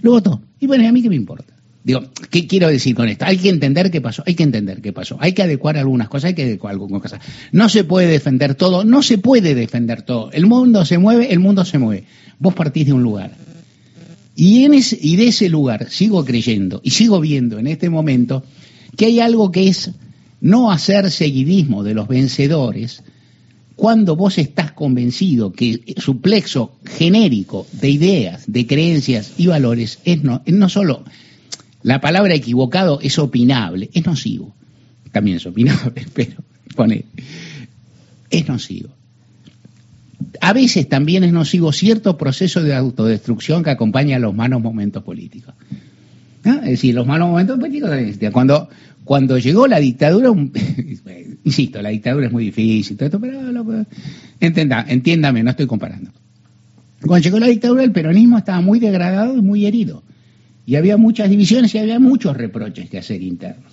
Lo 0.00 0.12
votó. 0.12 0.42
Y 0.60 0.68
bueno, 0.68 0.88
¿a 0.88 0.92
mí 0.92 1.02
qué 1.02 1.08
me 1.08 1.16
importa? 1.16 1.52
Digo, 1.84 2.04
¿qué 2.30 2.46
quiero 2.46 2.68
decir 2.68 2.94
con 2.94 3.08
esto? 3.08 3.24
Hay 3.24 3.38
que 3.38 3.48
entender 3.48 3.90
qué 3.90 4.00
pasó, 4.00 4.22
hay 4.24 4.34
que 4.34 4.44
entender 4.44 4.80
qué 4.80 4.92
pasó, 4.92 5.16
hay 5.20 5.32
que 5.32 5.42
adecuar 5.42 5.76
algunas 5.76 6.08
cosas, 6.08 6.28
hay 6.28 6.34
que 6.34 6.44
adecuar 6.44 6.72
algunas 6.72 7.02
cosas. 7.02 7.20
No 7.50 7.68
se 7.68 7.82
puede 7.82 8.06
defender 8.06 8.54
todo, 8.54 8.84
no 8.84 9.02
se 9.02 9.18
puede 9.18 9.54
defender 9.54 10.02
todo. 10.02 10.30
El 10.32 10.46
mundo 10.46 10.84
se 10.84 10.98
mueve, 10.98 11.32
el 11.32 11.40
mundo 11.40 11.64
se 11.64 11.78
mueve. 11.78 12.04
Vos 12.38 12.54
partís 12.54 12.86
de 12.86 12.92
un 12.92 13.02
lugar. 13.02 13.32
Y, 14.36 14.64
en 14.64 14.74
y 14.74 15.16
de 15.16 15.26
ese 15.26 15.48
lugar 15.48 15.90
sigo 15.90 16.24
creyendo 16.24 16.80
y 16.84 16.90
sigo 16.90 17.20
viendo 17.20 17.58
en 17.58 17.66
este 17.66 17.90
momento 17.90 18.44
que 18.96 19.06
hay 19.06 19.20
algo 19.20 19.50
que 19.50 19.68
es 19.68 19.90
no 20.40 20.70
hacer 20.70 21.10
seguidismo 21.10 21.82
de 21.82 21.94
los 21.94 22.08
vencedores 22.08 23.02
cuando 23.76 24.16
vos 24.16 24.38
estás 24.38 24.72
convencido 24.72 25.52
que 25.52 25.94
su 25.98 26.20
plexo 26.20 26.76
genérico 26.84 27.66
de 27.72 27.90
ideas, 27.90 28.44
de 28.46 28.66
creencias 28.66 29.32
y 29.38 29.48
valores 29.48 29.98
es 30.04 30.22
no, 30.22 30.42
no 30.46 30.68
solo 30.68 31.04
la 31.82 32.00
palabra 32.00 32.34
equivocado 32.34 33.00
es 33.00 33.18
opinable, 33.18 33.90
es 33.92 34.06
nocivo. 34.06 34.54
También 35.10 35.36
es 35.36 35.46
opinable, 35.46 36.06
pero 36.14 36.42
pone, 36.74 37.04
es 38.30 38.48
nocivo. 38.48 38.90
A 40.40 40.52
veces 40.52 40.88
también 40.88 41.24
es 41.24 41.32
nocivo 41.32 41.72
cierto 41.72 42.16
proceso 42.16 42.62
de 42.62 42.74
autodestrucción 42.74 43.62
que 43.62 43.70
acompaña 43.70 44.16
a 44.16 44.20
los 44.20 44.34
malos 44.34 44.62
momentos 44.62 45.02
políticos. 45.02 45.54
Es 46.44 46.62
decir, 46.62 46.94
los 46.94 47.06
malos 47.06 47.28
momentos 47.28 47.58
políticos 47.58 47.90
también 47.90 48.32
Cuando, 48.32 48.68
cuando 49.04 49.38
llegó 49.38 49.66
la 49.66 49.78
dictadura, 49.78 50.30
insisto, 51.44 51.82
la 51.82 51.90
dictadura 51.90 52.26
es 52.26 52.32
muy 52.32 52.46
difícil, 52.46 52.96
todo 52.96 53.06
esto, 53.06 53.20
pero 53.20 53.86
entienda, 54.40 54.84
entiéndame, 54.88 55.42
no 55.42 55.50
estoy 55.50 55.66
comparando. 55.66 56.10
Cuando 57.00 57.22
llegó 57.24 57.38
la 57.38 57.48
dictadura, 57.48 57.82
el 57.82 57.92
peronismo 57.92 58.38
estaba 58.38 58.60
muy 58.60 58.78
degradado 58.78 59.36
y 59.36 59.42
muy 59.42 59.66
herido 59.66 60.02
y 60.64 60.76
había 60.76 60.96
muchas 60.96 61.28
divisiones 61.28 61.74
y 61.74 61.78
había 61.78 61.98
muchos 61.98 62.36
reproches 62.36 62.88
que 62.88 62.98
hacer 62.98 63.22
internos. 63.22 63.72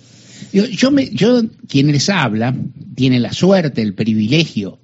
Yo, 0.52 0.90
me, 0.90 1.10
yo, 1.10 1.42
quien 1.68 1.92
les 1.92 2.08
habla, 2.08 2.56
tiene 2.94 3.20
la 3.20 3.32
suerte, 3.32 3.82
el 3.82 3.94
privilegio 3.94 4.80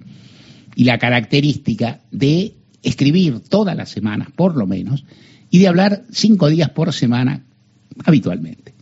y 0.75 0.85
la 0.85 0.99
característica 0.99 2.01
de 2.11 2.55
escribir 2.83 3.41
todas 3.41 3.77
las 3.77 3.89
semanas, 3.89 4.29
por 4.37 4.57
lo 4.57 4.67
menos, 4.67 5.05
y 5.51 5.59
de 5.59 5.69
hablar 5.69 6.05
cinco 6.13 6.49
días 6.49 6.71
por 6.71 6.93
semana 6.93 7.45
habitualmente. 8.05 8.76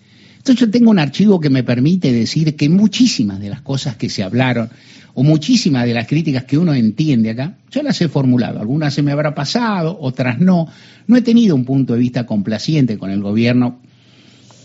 Entonces 0.45 0.67
yo 0.67 0.71
tengo 0.71 0.91
un 0.91 0.99
archivo 0.99 1.41
que 1.41 1.49
me 1.49 1.63
permite 1.63 2.13
decir 2.13 2.55
que 2.55 2.69
muchísimas 2.69 3.41
de 3.41 3.49
las 3.49 3.63
cosas 3.63 3.97
que 3.97 4.11
se 4.11 4.23
hablaron 4.23 4.69
o 5.15 5.23
muchísimas 5.23 5.87
de 5.87 5.95
las 5.95 6.07
críticas 6.07 6.45
que 6.45 6.59
uno 6.59 6.75
entiende 6.75 7.31
acá, 7.31 7.57
yo 7.71 7.83
las 7.83 7.99
he 8.03 8.09
formulado. 8.09 8.61
Algunas 8.61 8.93
se 8.93 9.01
me 9.01 9.11
habrá 9.11 9.35
pasado, 9.35 9.97
otras 9.99 10.41
no. 10.41 10.69
No 11.07 11.17
he 11.17 11.23
tenido 11.23 11.55
un 11.55 11.65
punto 11.65 11.95
de 11.95 12.01
vista 12.01 12.27
complaciente 12.27 12.99
con 12.99 13.11
el 13.11 13.23
gobierno 13.23 13.81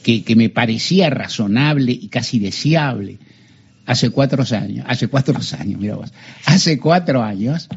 que, 0.03 0.21
me 0.35 0.49
parecía 0.49 1.09
razonable 1.09 1.93
y 1.93 2.09
casi 2.09 2.39
deseable 2.39 3.17
hace 3.85 4.09
cuatro 4.09 4.43
años, 4.53 4.85
hace 4.85 5.07
cuatro 5.07 5.39
años, 5.57 5.79
mira 5.79 5.95
vos, 5.95 6.11
hace 6.45 6.77
cuatro 6.77 7.23
años, 7.23 7.69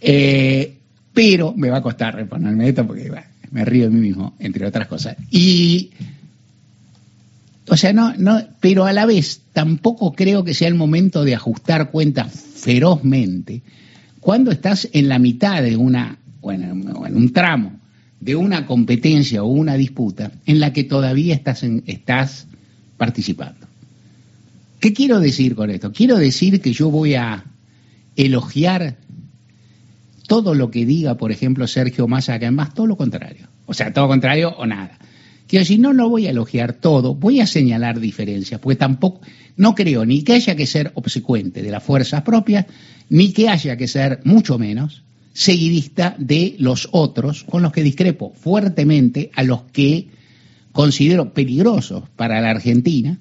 eh, 0.00 0.76
pero 1.14 1.54
me 1.56 1.70
va 1.70 1.78
a 1.78 1.82
costar 1.82 2.16
reponerme 2.16 2.68
esto 2.68 2.84
porque 2.84 3.12
me 3.52 3.64
río 3.64 3.84
de 3.84 3.90
mí 3.90 4.00
mismo, 4.00 4.34
entre 4.40 4.66
otras 4.66 4.88
cosas. 4.88 5.16
Y 5.30 5.90
o 7.72 7.76
sea, 7.78 7.94
no, 7.94 8.12
no, 8.18 8.38
pero 8.60 8.84
a 8.84 8.92
la 8.92 9.06
vez 9.06 9.44
tampoco 9.54 10.12
creo 10.12 10.44
que 10.44 10.52
sea 10.52 10.68
el 10.68 10.74
momento 10.74 11.24
de 11.24 11.34
ajustar 11.34 11.90
cuentas 11.90 12.30
ferozmente 12.30 13.62
cuando 14.20 14.50
estás 14.50 14.90
en 14.92 15.08
la 15.08 15.18
mitad 15.18 15.62
de 15.62 15.78
una, 15.78 16.18
bueno, 16.42 16.66
en 17.06 17.16
un 17.16 17.32
tramo 17.32 17.80
de 18.20 18.36
una 18.36 18.66
competencia 18.66 19.42
o 19.42 19.46
una 19.46 19.78
disputa 19.78 20.32
en 20.44 20.60
la 20.60 20.74
que 20.74 20.84
todavía 20.84 21.34
estás, 21.34 21.62
estás 21.86 22.46
participando. 22.98 23.66
¿Qué 24.78 24.92
quiero 24.92 25.18
decir 25.18 25.54
con 25.54 25.70
esto? 25.70 25.92
Quiero 25.92 26.18
decir 26.18 26.60
que 26.60 26.74
yo 26.74 26.90
voy 26.90 27.14
a 27.14 27.42
elogiar 28.16 28.98
todo 30.28 30.54
lo 30.54 30.70
que 30.70 30.84
diga, 30.84 31.14
por 31.14 31.32
ejemplo, 31.32 31.66
Sergio 31.66 32.06
Massa, 32.06 32.38
que 32.38 32.44
además 32.44 32.74
todo 32.74 32.86
lo 32.86 32.98
contrario. 32.98 33.48
O 33.64 33.72
sea, 33.72 33.94
todo 33.94 34.08
contrario 34.08 34.50
o 34.58 34.66
nada 34.66 34.98
Quiero 35.52 35.64
decir, 35.64 35.80
no 35.80 35.92
lo 35.92 36.08
voy 36.08 36.26
a 36.26 36.30
elogiar 36.30 36.72
todo, 36.72 37.14
voy 37.14 37.40
a 37.40 37.46
señalar 37.46 38.00
diferencias, 38.00 38.58
porque 38.58 38.76
tampoco, 38.76 39.20
no 39.58 39.74
creo 39.74 40.06
ni 40.06 40.22
que 40.22 40.32
haya 40.32 40.56
que 40.56 40.64
ser 40.64 40.92
obsecuente 40.94 41.60
de 41.60 41.70
las 41.70 41.82
fuerzas 41.82 42.22
propias, 42.22 42.64
ni 43.10 43.34
que 43.34 43.50
haya 43.50 43.76
que 43.76 43.86
ser, 43.86 44.20
mucho 44.24 44.58
menos, 44.58 45.02
seguidista 45.34 46.16
de 46.18 46.56
los 46.58 46.88
otros 46.92 47.44
con 47.44 47.60
los 47.60 47.70
que 47.70 47.82
discrepo 47.82 48.32
fuertemente, 48.34 49.30
a 49.34 49.42
los 49.42 49.64
que 49.64 50.08
considero 50.72 51.34
peligrosos 51.34 52.04
para 52.16 52.40
la 52.40 52.48
Argentina. 52.48 53.18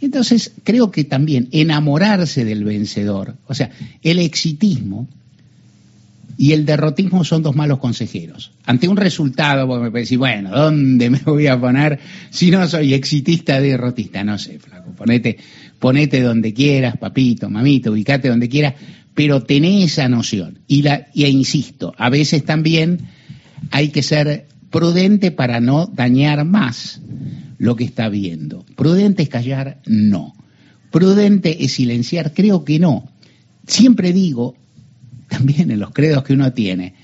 Entonces, 0.00 0.52
creo 0.62 0.92
que 0.92 1.02
también 1.02 1.48
enamorarse 1.50 2.44
del 2.44 2.62
vencedor, 2.62 3.34
o 3.48 3.54
sea, 3.54 3.72
el 4.04 4.20
exitismo 4.20 5.08
y 6.38 6.52
el 6.52 6.66
derrotismo 6.66 7.24
son 7.24 7.42
dos 7.42 7.56
malos 7.56 7.78
consejeros. 7.78 8.52
Ante 8.64 8.88
un 8.88 8.96
resultado, 8.96 9.66
vos 9.66 9.80
me 9.80 9.90
decís, 9.90 10.18
bueno, 10.18 10.50
¿dónde 10.50 11.10
me 11.10 11.18
voy 11.18 11.46
a 11.46 11.58
poner 11.58 11.98
si 12.30 12.50
no 12.50 12.66
soy 12.68 12.94
exitista 12.94 13.60
derrotista? 13.60 14.22
No 14.22 14.38
sé, 14.38 14.58
flaco, 14.58 14.92
ponete, 14.92 15.38
ponete 15.78 16.20
donde 16.20 16.52
quieras, 16.52 16.96
papito, 16.98 17.48
mamito, 17.48 17.92
ubicate 17.92 18.28
donde 18.28 18.48
quieras, 18.48 18.74
pero 19.14 19.42
tené 19.42 19.84
esa 19.84 20.08
noción. 20.08 20.58
Y, 20.66 20.82
la, 20.82 21.06
y 21.14 21.24
insisto, 21.26 21.94
a 21.96 22.10
veces 22.10 22.44
también 22.44 23.00
hay 23.70 23.88
que 23.88 24.02
ser 24.02 24.46
prudente 24.70 25.30
para 25.30 25.60
no 25.60 25.86
dañar 25.86 26.44
más 26.44 27.00
lo 27.58 27.76
que 27.76 27.84
está 27.84 28.10
viendo. 28.10 28.66
Prudente 28.76 29.22
es 29.22 29.30
callar, 29.30 29.80
no. 29.86 30.34
Prudente 30.90 31.64
es 31.64 31.72
silenciar, 31.72 32.34
creo 32.34 32.64
que 32.64 32.78
no. 32.78 33.10
Siempre 33.66 34.12
digo, 34.12 34.54
también 35.28 35.70
en 35.70 35.80
los 35.80 35.92
credos 35.92 36.22
que 36.24 36.32
uno 36.32 36.52
tiene, 36.52 36.94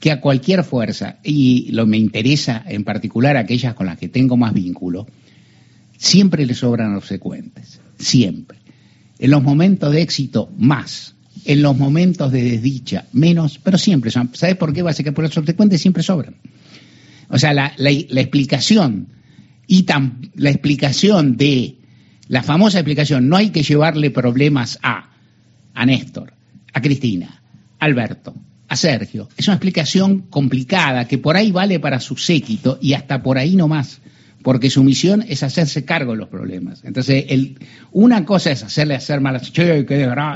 que 0.00 0.12
a 0.12 0.20
cualquier 0.20 0.64
fuerza, 0.64 1.18
y 1.24 1.72
lo 1.72 1.86
me 1.86 1.96
interesa 1.96 2.62
en 2.66 2.84
particular 2.84 3.36
aquellas 3.36 3.74
con 3.74 3.86
las 3.86 3.98
que 3.98 4.08
tengo 4.08 4.36
más 4.36 4.54
vínculo, 4.54 5.06
siempre 5.96 6.46
le 6.46 6.54
sobran 6.54 6.94
obsecuentes, 6.94 7.80
siempre. 7.98 8.58
En 9.18 9.32
los 9.32 9.42
momentos 9.42 9.92
de 9.92 10.02
éxito, 10.02 10.52
más 10.56 11.16
en 11.44 11.62
los 11.62 11.76
momentos 11.78 12.30
de 12.30 12.42
desdicha, 12.42 13.06
menos, 13.12 13.58
pero 13.58 13.78
siempre. 13.78 14.10
¿Sabes 14.10 14.56
por 14.56 14.72
qué? 14.72 14.84
que 15.02 15.12
por 15.12 15.24
los 15.24 15.32
subsecuentes 15.32 15.80
siempre 15.80 16.02
sobran. 16.02 16.36
O 17.30 17.38
sea, 17.38 17.52
la, 17.54 17.72
explicación 17.78 19.08
y 19.66 19.84
tan, 19.84 20.30
la 20.34 20.50
explicación 20.50 21.38
de 21.38 21.76
la 22.28 22.42
famosa 22.42 22.78
explicación, 22.78 23.28
no 23.28 23.36
hay 23.36 23.48
que 23.50 23.62
llevarle 23.62 24.10
problemas 24.10 24.78
a, 24.82 25.10
a 25.74 25.86
Néstor, 25.86 26.34
a 26.72 26.82
Cristina, 26.82 27.42
a 27.47 27.47
Alberto, 27.78 28.34
a 28.68 28.76
Sergio. 28.76 29.28
Es 29.36 29.48
una 29.48 29.54
explicación 29.54 30.20
complicada 30.30 31.06
que 31.06 31.18
por 31.18 31.36
ahí 31.36 31.52
vale 31.52 31.80
para 31.80 32.00
su 32.00 32.16
séquito 32.16 32.78
y 32.80 32.94
hasta 32.94 33.22
por 33.22 33.38
ahí 33.38 33.56
no 33.56 33.68
más 33.68 34.00
porque 34.42 34.70
su 34.70 34.84
misión 34.84 35.24
es 35.28 35.42
hacerse 35.42 35.84
cargo 35.84 36.12
de 36.12 36.18
los 36.18 36.28
problemas. 36.28 36.80
Entonces, 36.84 37.26
una 37.92 38.24
cosa 38.24 38.52
es 38.52 38.62
hacerle 38.62 38.94
hacer 38.94 39.20
malas, 39.20 39.52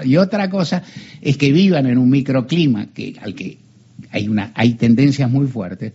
y 0.05 0.17
otra 0.17 0.51
cosa 0.51 0.83
es 1.21 1.37
que 1.37 1.53
vivan 1.53 1.87
en 1.87 1.99
un 1.99 2.11
microclima 2.11 2.87
que, 2.93 3.15
al 3.23 3.35
que 3.35 3.59
hay, 4.11 4.29
una, 4.29 4.53
hay 4.55 4.75
tendencias 4.75 5.31
muy 5.31 5.47
fuertes 5.47 5.93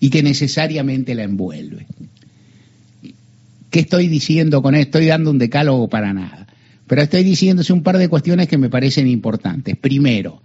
y 0.00 0.10
que 0.10 0.22
necesariamente 0.22 1.14
la 1.14 1.24
envuelve. 1.24 1.86
¿Qué 3.70 3.80
estoy 3.80 4.08
diciendo 4.08 4.60
con 4.62 4.74
esto? 4.74 4.98
Estoy 4.98 5.06
dando 5.06 5.30
un 5.30 5.38
decálogo 5.38 5.88
para 5.88 6.12
nada. 6.12 6.46
Pero 6.86 7.02
estoy 7.02 7.22
diciéndose 7.22 7.72
un 7.72 7.82
par 7.82 7.96
de 7.96 8.08
cuestiones 8.08 8.48
que 8.48 8.58
me 8.58 8.68
parecen 8.68 9.06
importantes. 9.06 9.76
Primero, 9.76 10.42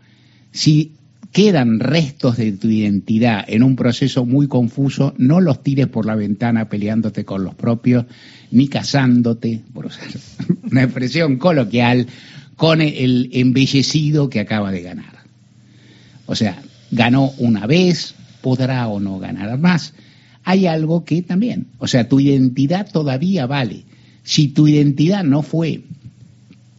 si 0.57 0.93
quedan 1.31 1.79
restos 1.79 2.37
de 2.37 2.51
tu 2.51 2.67
identidad 2.67 3.45
en 3.47 3.61
un 3.61 3.75
proceso 3.75 4.25
muy 4.25 4.47
confuso, 4.47 5.13
no 5.19 5.39
los 5.39 5.61
tires 5.61 5.85
por 5.85 6.07
la 6.07 6.15
ventana 6.15 6.67
peleándote 6.67 7.25
con 7.25 7.43
los 7.43 7.53
propios, 7.53 8.05
ni 8.49 8.67
casándote, 8.67 9.61
por 9.71 9.85
usar 9.85 10.07
una 10.71 10.83
expresión 10.83 11.37
coloquial, 11.37 12.07
con 12.55 12.81
el 12.81 13.29
embellecido 13.33 14.31
que 14.31 14.39
acaba 14.39 14.71
de 14.71 14.81
ganar. 14.81 15.13
O 16.25 16.33
sea, 16.33 16.59
ganó 16.89 17.33
una 17.37 17.67
vez, 17.67 18.15
podrá 18.41 18.87
o 18.87 18.99
no 18.99 19.19
ganar 19.19 19.59
más. 19.59 19.93
Hay 20.43 20.65
algo 20.65 21.05
que 21.05 21.21
también, 21.21 21.67
o 21.77 21.87
sea, 21.87 22.09
tu 22.09 22.19
identidad 22.19 22.89
todavía 22.91 23.45
vale. 23.45 23.83
Si 24.23 24.47
tu 24.47 24.67
identidad 24.67 25.23
no 25.23 25.43
fue 25.43 25.83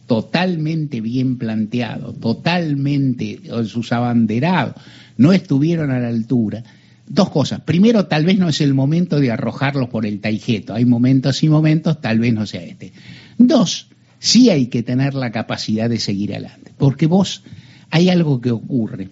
totalmente 0.09 1.01
bien 1.01 1.37
planteado, 1.37 2.13
totalmente 2.13 3.39
sus 3.65 3.93
abanderados 3.93 4.73
no 5.17 5.33
estuvieron 5.33 5.91
a 5.91 5.99
la 5.99 6.07
altura. 6.07 6.63
Dos 7.05 7.29
cosas. 7.29 7.61
Primero, 7.61 8.07
tal 8.07 8.25
vez 8.25 8.39
no 8.39 8.49
es 8.49 8.59
el 8.59 8.73
momento 8.73 9.19
de 9.19 9.31
arrojarlos 9.31 9.89
por 9.89 10.07
el 10.07 10.19
taijeto. 10.19 10.73
Hay 10.73 10.85
momentos 10.85 11.43
y 11.43 11.49
momentos, 11.49 12.01
tal 12.01 12.17
vez 12.17 12.33
no 12.33 12.47
sea 12.47 12.63
este. 12.63 12.91
Dos, 13.37 13.89
sí 14.17 14.49
hay 14.49 14.67
que 14.67 14.81
tener 14.81 15.13
la 15.13 15.31
capacidad 15.31 15.89
de 15.89 15.99
seguir 15.99 16.31
adelante. 16.33 16.71
Porque 16.75 17.05
vos, 17.05 17.43
hay 17.91 18.09
algo 18.09 18.41
que 18.41 18.49
ocurre, 18.49 19.09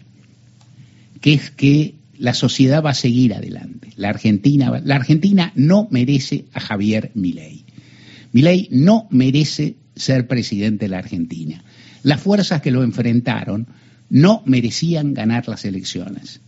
que 1.22 1.34
es 1.34 1.52
que 1.52 1.94
la 2.18 2.34
sociedad 2.34 2.84
va 2.84 2.92
a 2.92 2.96
seguir 2.96 3.36
adelante. 3.36 3.90
La 3.98 4.10
Argentina, 4.10 4.82
la 4.84 4.96
Argentina 4.96 5.52
no 5.54 5.88
merece 5.92 6.46
a 6.54 6.60
Javier 6.60 7.12
Milei. 7.14 7.66
Milei 8.32 8.68
no 8.72 9.08
merece 9.12 9.76
ser 9.98 10.28
presidente 10.28 10.86
de 10.86 10.90
la 10.90 11.00
Argentina. 11.00 11.64
Las 12.04 12.22
fuerzas 12.22 12.62
que 12.62 12.72
lo 12.72 12.84
enfrentaron 12.84 13.68
no 14.10 14.42
merecían 14.46 15.14
ganar 15.14 15.48
las 15.48 15.66
elecciones, 15.66 16.42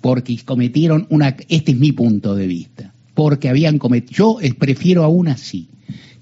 porque 0.00 0.38
cometieron 0.44 1.06
una, 1.10 1.36
este 1.48 1.72
es 1.72 1.78
mi 1.78 1.92
punto 1.92 2.34
de 2.34 2.46
vista, 2.46 2.94
porque 3.14 3.48
habían 3.48 3.78
cometido, 3.78 4.40
yo 4.40 4.54
prefiero 4.58 5.04
a 5.04 5.08
una 5.08 5.36
sí, 5.36 5.68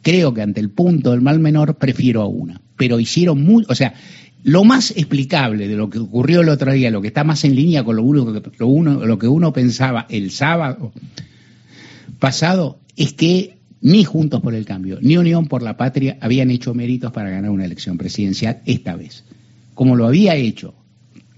creo 0.02 0.34
que 0.34 0.42
ante 0.42 0.60
el 0.60 0.70
punto 0.70 1.12
del 1.12 1.22
mal 1.22 1.38
menor 1.38 1.76
prefiero 1.76 2.22
a 2.22 2.26
una, 2.26 2.60
pero 2.76 3.00
hicieron 3.00 3.42
muy, 3.42 3.64
o 3.68 3.74
sea, 3.74 3.94
lo 4.44 4.62
más 4.62 4.92
explicable 4.92 5.66
de 5.66 5.76
lo 5.76 5.90
que 5.90 5.98
ocurrió 5.98 6.42
el 6.42 6.48
otro 6.48 6.72
día, 6.72 6.90
lo 6.90 7.02
que 7.02 7.08
está 7.08 7.24
más 7.24 7.44
en 7.44 7.56
línea 7.56 7.82
con 7.82 7.96
lo, 7.96 8.02
lo, 8.02 8.66
uno, 8.66 9.04
lo 9.04 9.18
que 9.18 9.26
uno 9.26 9.52
pensaba 9.52 10.06
el 10.08 10.30
sábado 10.30 10.92
pasado, 12.20 12.78
es 12.96 13.12
que 13.12 13.55
ni 13.80 14.04
Juntos 14.04 14.40
por 14.40 14.54
el 14.54 14.64
Cambio, 14.64 14.98
ni 15.00 15.16
Unión 15.16 15.46
por 15.46 15.62
la 15.62 15.76
Patria 15.76 16.18
habían 16.20 16.50
hecho 16.50 16.74
méritos 16.74 17.12
para 17.12 17.30
ganar 17.30 17.50
una 17.50 17.64
elección 17.64 17.98
presidencial 17.98 18.60
esta 18.66 18.96
vez, 18.96 19.24
como 19.74 19.96
lo 19.96 20.06
había 20.06 20.34
hecho. 20.34 20.74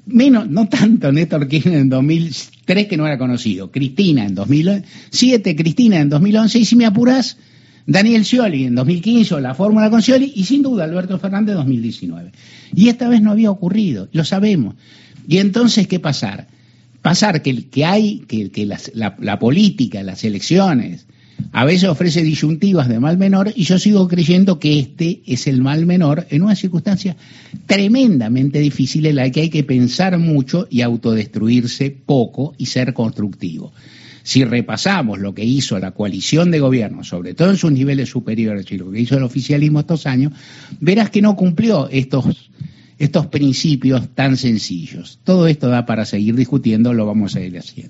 Menos, 0.07 0.49
no 0.49 0.69
tanto 0.69 1.13
Néstor 1.13 1.49
Kirchner 1.49 1.79
en 1.79 1.89
2003 1.91 2.87
que 2.87 2.97
no 2.97 3.07
era 3.07 3.19
conocido, 3.19 3.71
Cristina 3.71 4.25
en 4.25 4.35
2007, 4.35 5.55
Cristina 5.57 6.01
en 6.01 6.09
2011 6.09 6.59
y 6.61 6.65
si 6.65 6.77
me 6.77 6.87
apuras, 6.87 7.37
Daniel 7.87 8.25
Scioli 8.25 8.65
en 8.65 8.75
2015 8.75 9.35
o 9.35 9.41
la 9.41 9.55
fórmula 9.55 9.91
con 9.91 10.03
Scioli 10.03 10.33
y 10.35 10.45
sin 10.45 10.63
duda 10.63 10.85
Alberto 10.85 11.19
Fernández 11.19 11.53
en 11.53 11.59
2019. 11.59 12.33
Y 12.75 12.89
esta 12.89 13.09
vez 13.09 13.23
no 13.23 13.31
había 13.31 13.51
ocurrido, 13.51 14.09
lo 14.13 14.25
sabemos. 14.25 14.77
Y 15.27 15.39
entonces, 15.39 15.87
¿qué 15.87 15.99
pasar? 15.99 16.49
Pasar 17.03 17.43
que, 17.43 17.67
que 17.69 17.85
hay, 17.85 18.21
que, 18.21 18.51
que 18.51 18.67
la, 18.67 18.79
la 18.95 19.39
política, 19.39 20.03
las 20.03 20.25
elecciones, 20.25 21.07
a 21.53 21.65
veces 21.65 21.89
ofrece 21.89 22.23
disyuntivas 22.23 22.89
de 22.89 23.01
mal 23.01 23.19
menor 23.19 23.53
y 23.55 23.65
yo 23.65 23.79
sigo 23.79 24.07
creyendo 24.09 24.59
que 24.59 24.79
este 24.79 25.23
es 25.27 25.47
el 25.47 25.63
mal 25.63 25.87
menor 25.87 26.27
en 26.31 26.43
una 26.43 26.55
circunstancia 26.55 27.17
tremendamente 27.67 28.59
difícil 28.59 29.07
en 29.07 29.17
la 29.17 29.31
que 29.31 29.43
hay 29.43 29.51
que 29.51 29.65
pensar 29.65 30.19
mucho 30.19 30.67
y 30.71 30.83
autodestruirse 30.83 31.91
poco 31.91 32.55
y 32.59 32.67
ser 32.67 32.93
constructivo. 32.93 33.73
Si 34.23 34.45
repasamos 34.45 35.19
lo 35.21 35.35
que 35.35 35.45
hizo 35.45 35.79
la 35.79 35.93
coalición 35.93 36.51
de 36.51 36.61
gobierno, 36.61 37.03
sobre 37.03 37.33
todo 37.33 37.51
en 37.51 37.57
sus 37.57 37.73
niveles 37.73 38.11
superiores 38.11 38.71
y 38.71 38.77
lo 38.77 38.91
que 38.91 39.01
hizo 39.01 39.17
el 39.17 39.23
oficialismo 39.23 39.81
estos 39.81 40.07
años, 40.07 40.35
verás 40.81 41.09
que 41.09 41.23
no 41.23 41.35
cumplió 41.35 41.89
estos, 41.89 42.51
estos 42.99 43.27
principios 43.29 44.15
tan 44.15 44.37
sencillos. 44.37 45.19
Todo 45.25 45.47
esto 45.47 45.69
da 45.69 45.87
para 45.87 46.05
seguir 46.05 46.37
discutiendo, 46.37 46.93
lo 46.93 47.07
vamos 47.07 47.37
a 47.37 47.41
ir 47.41 47.57
haciendo. 47.57 47.87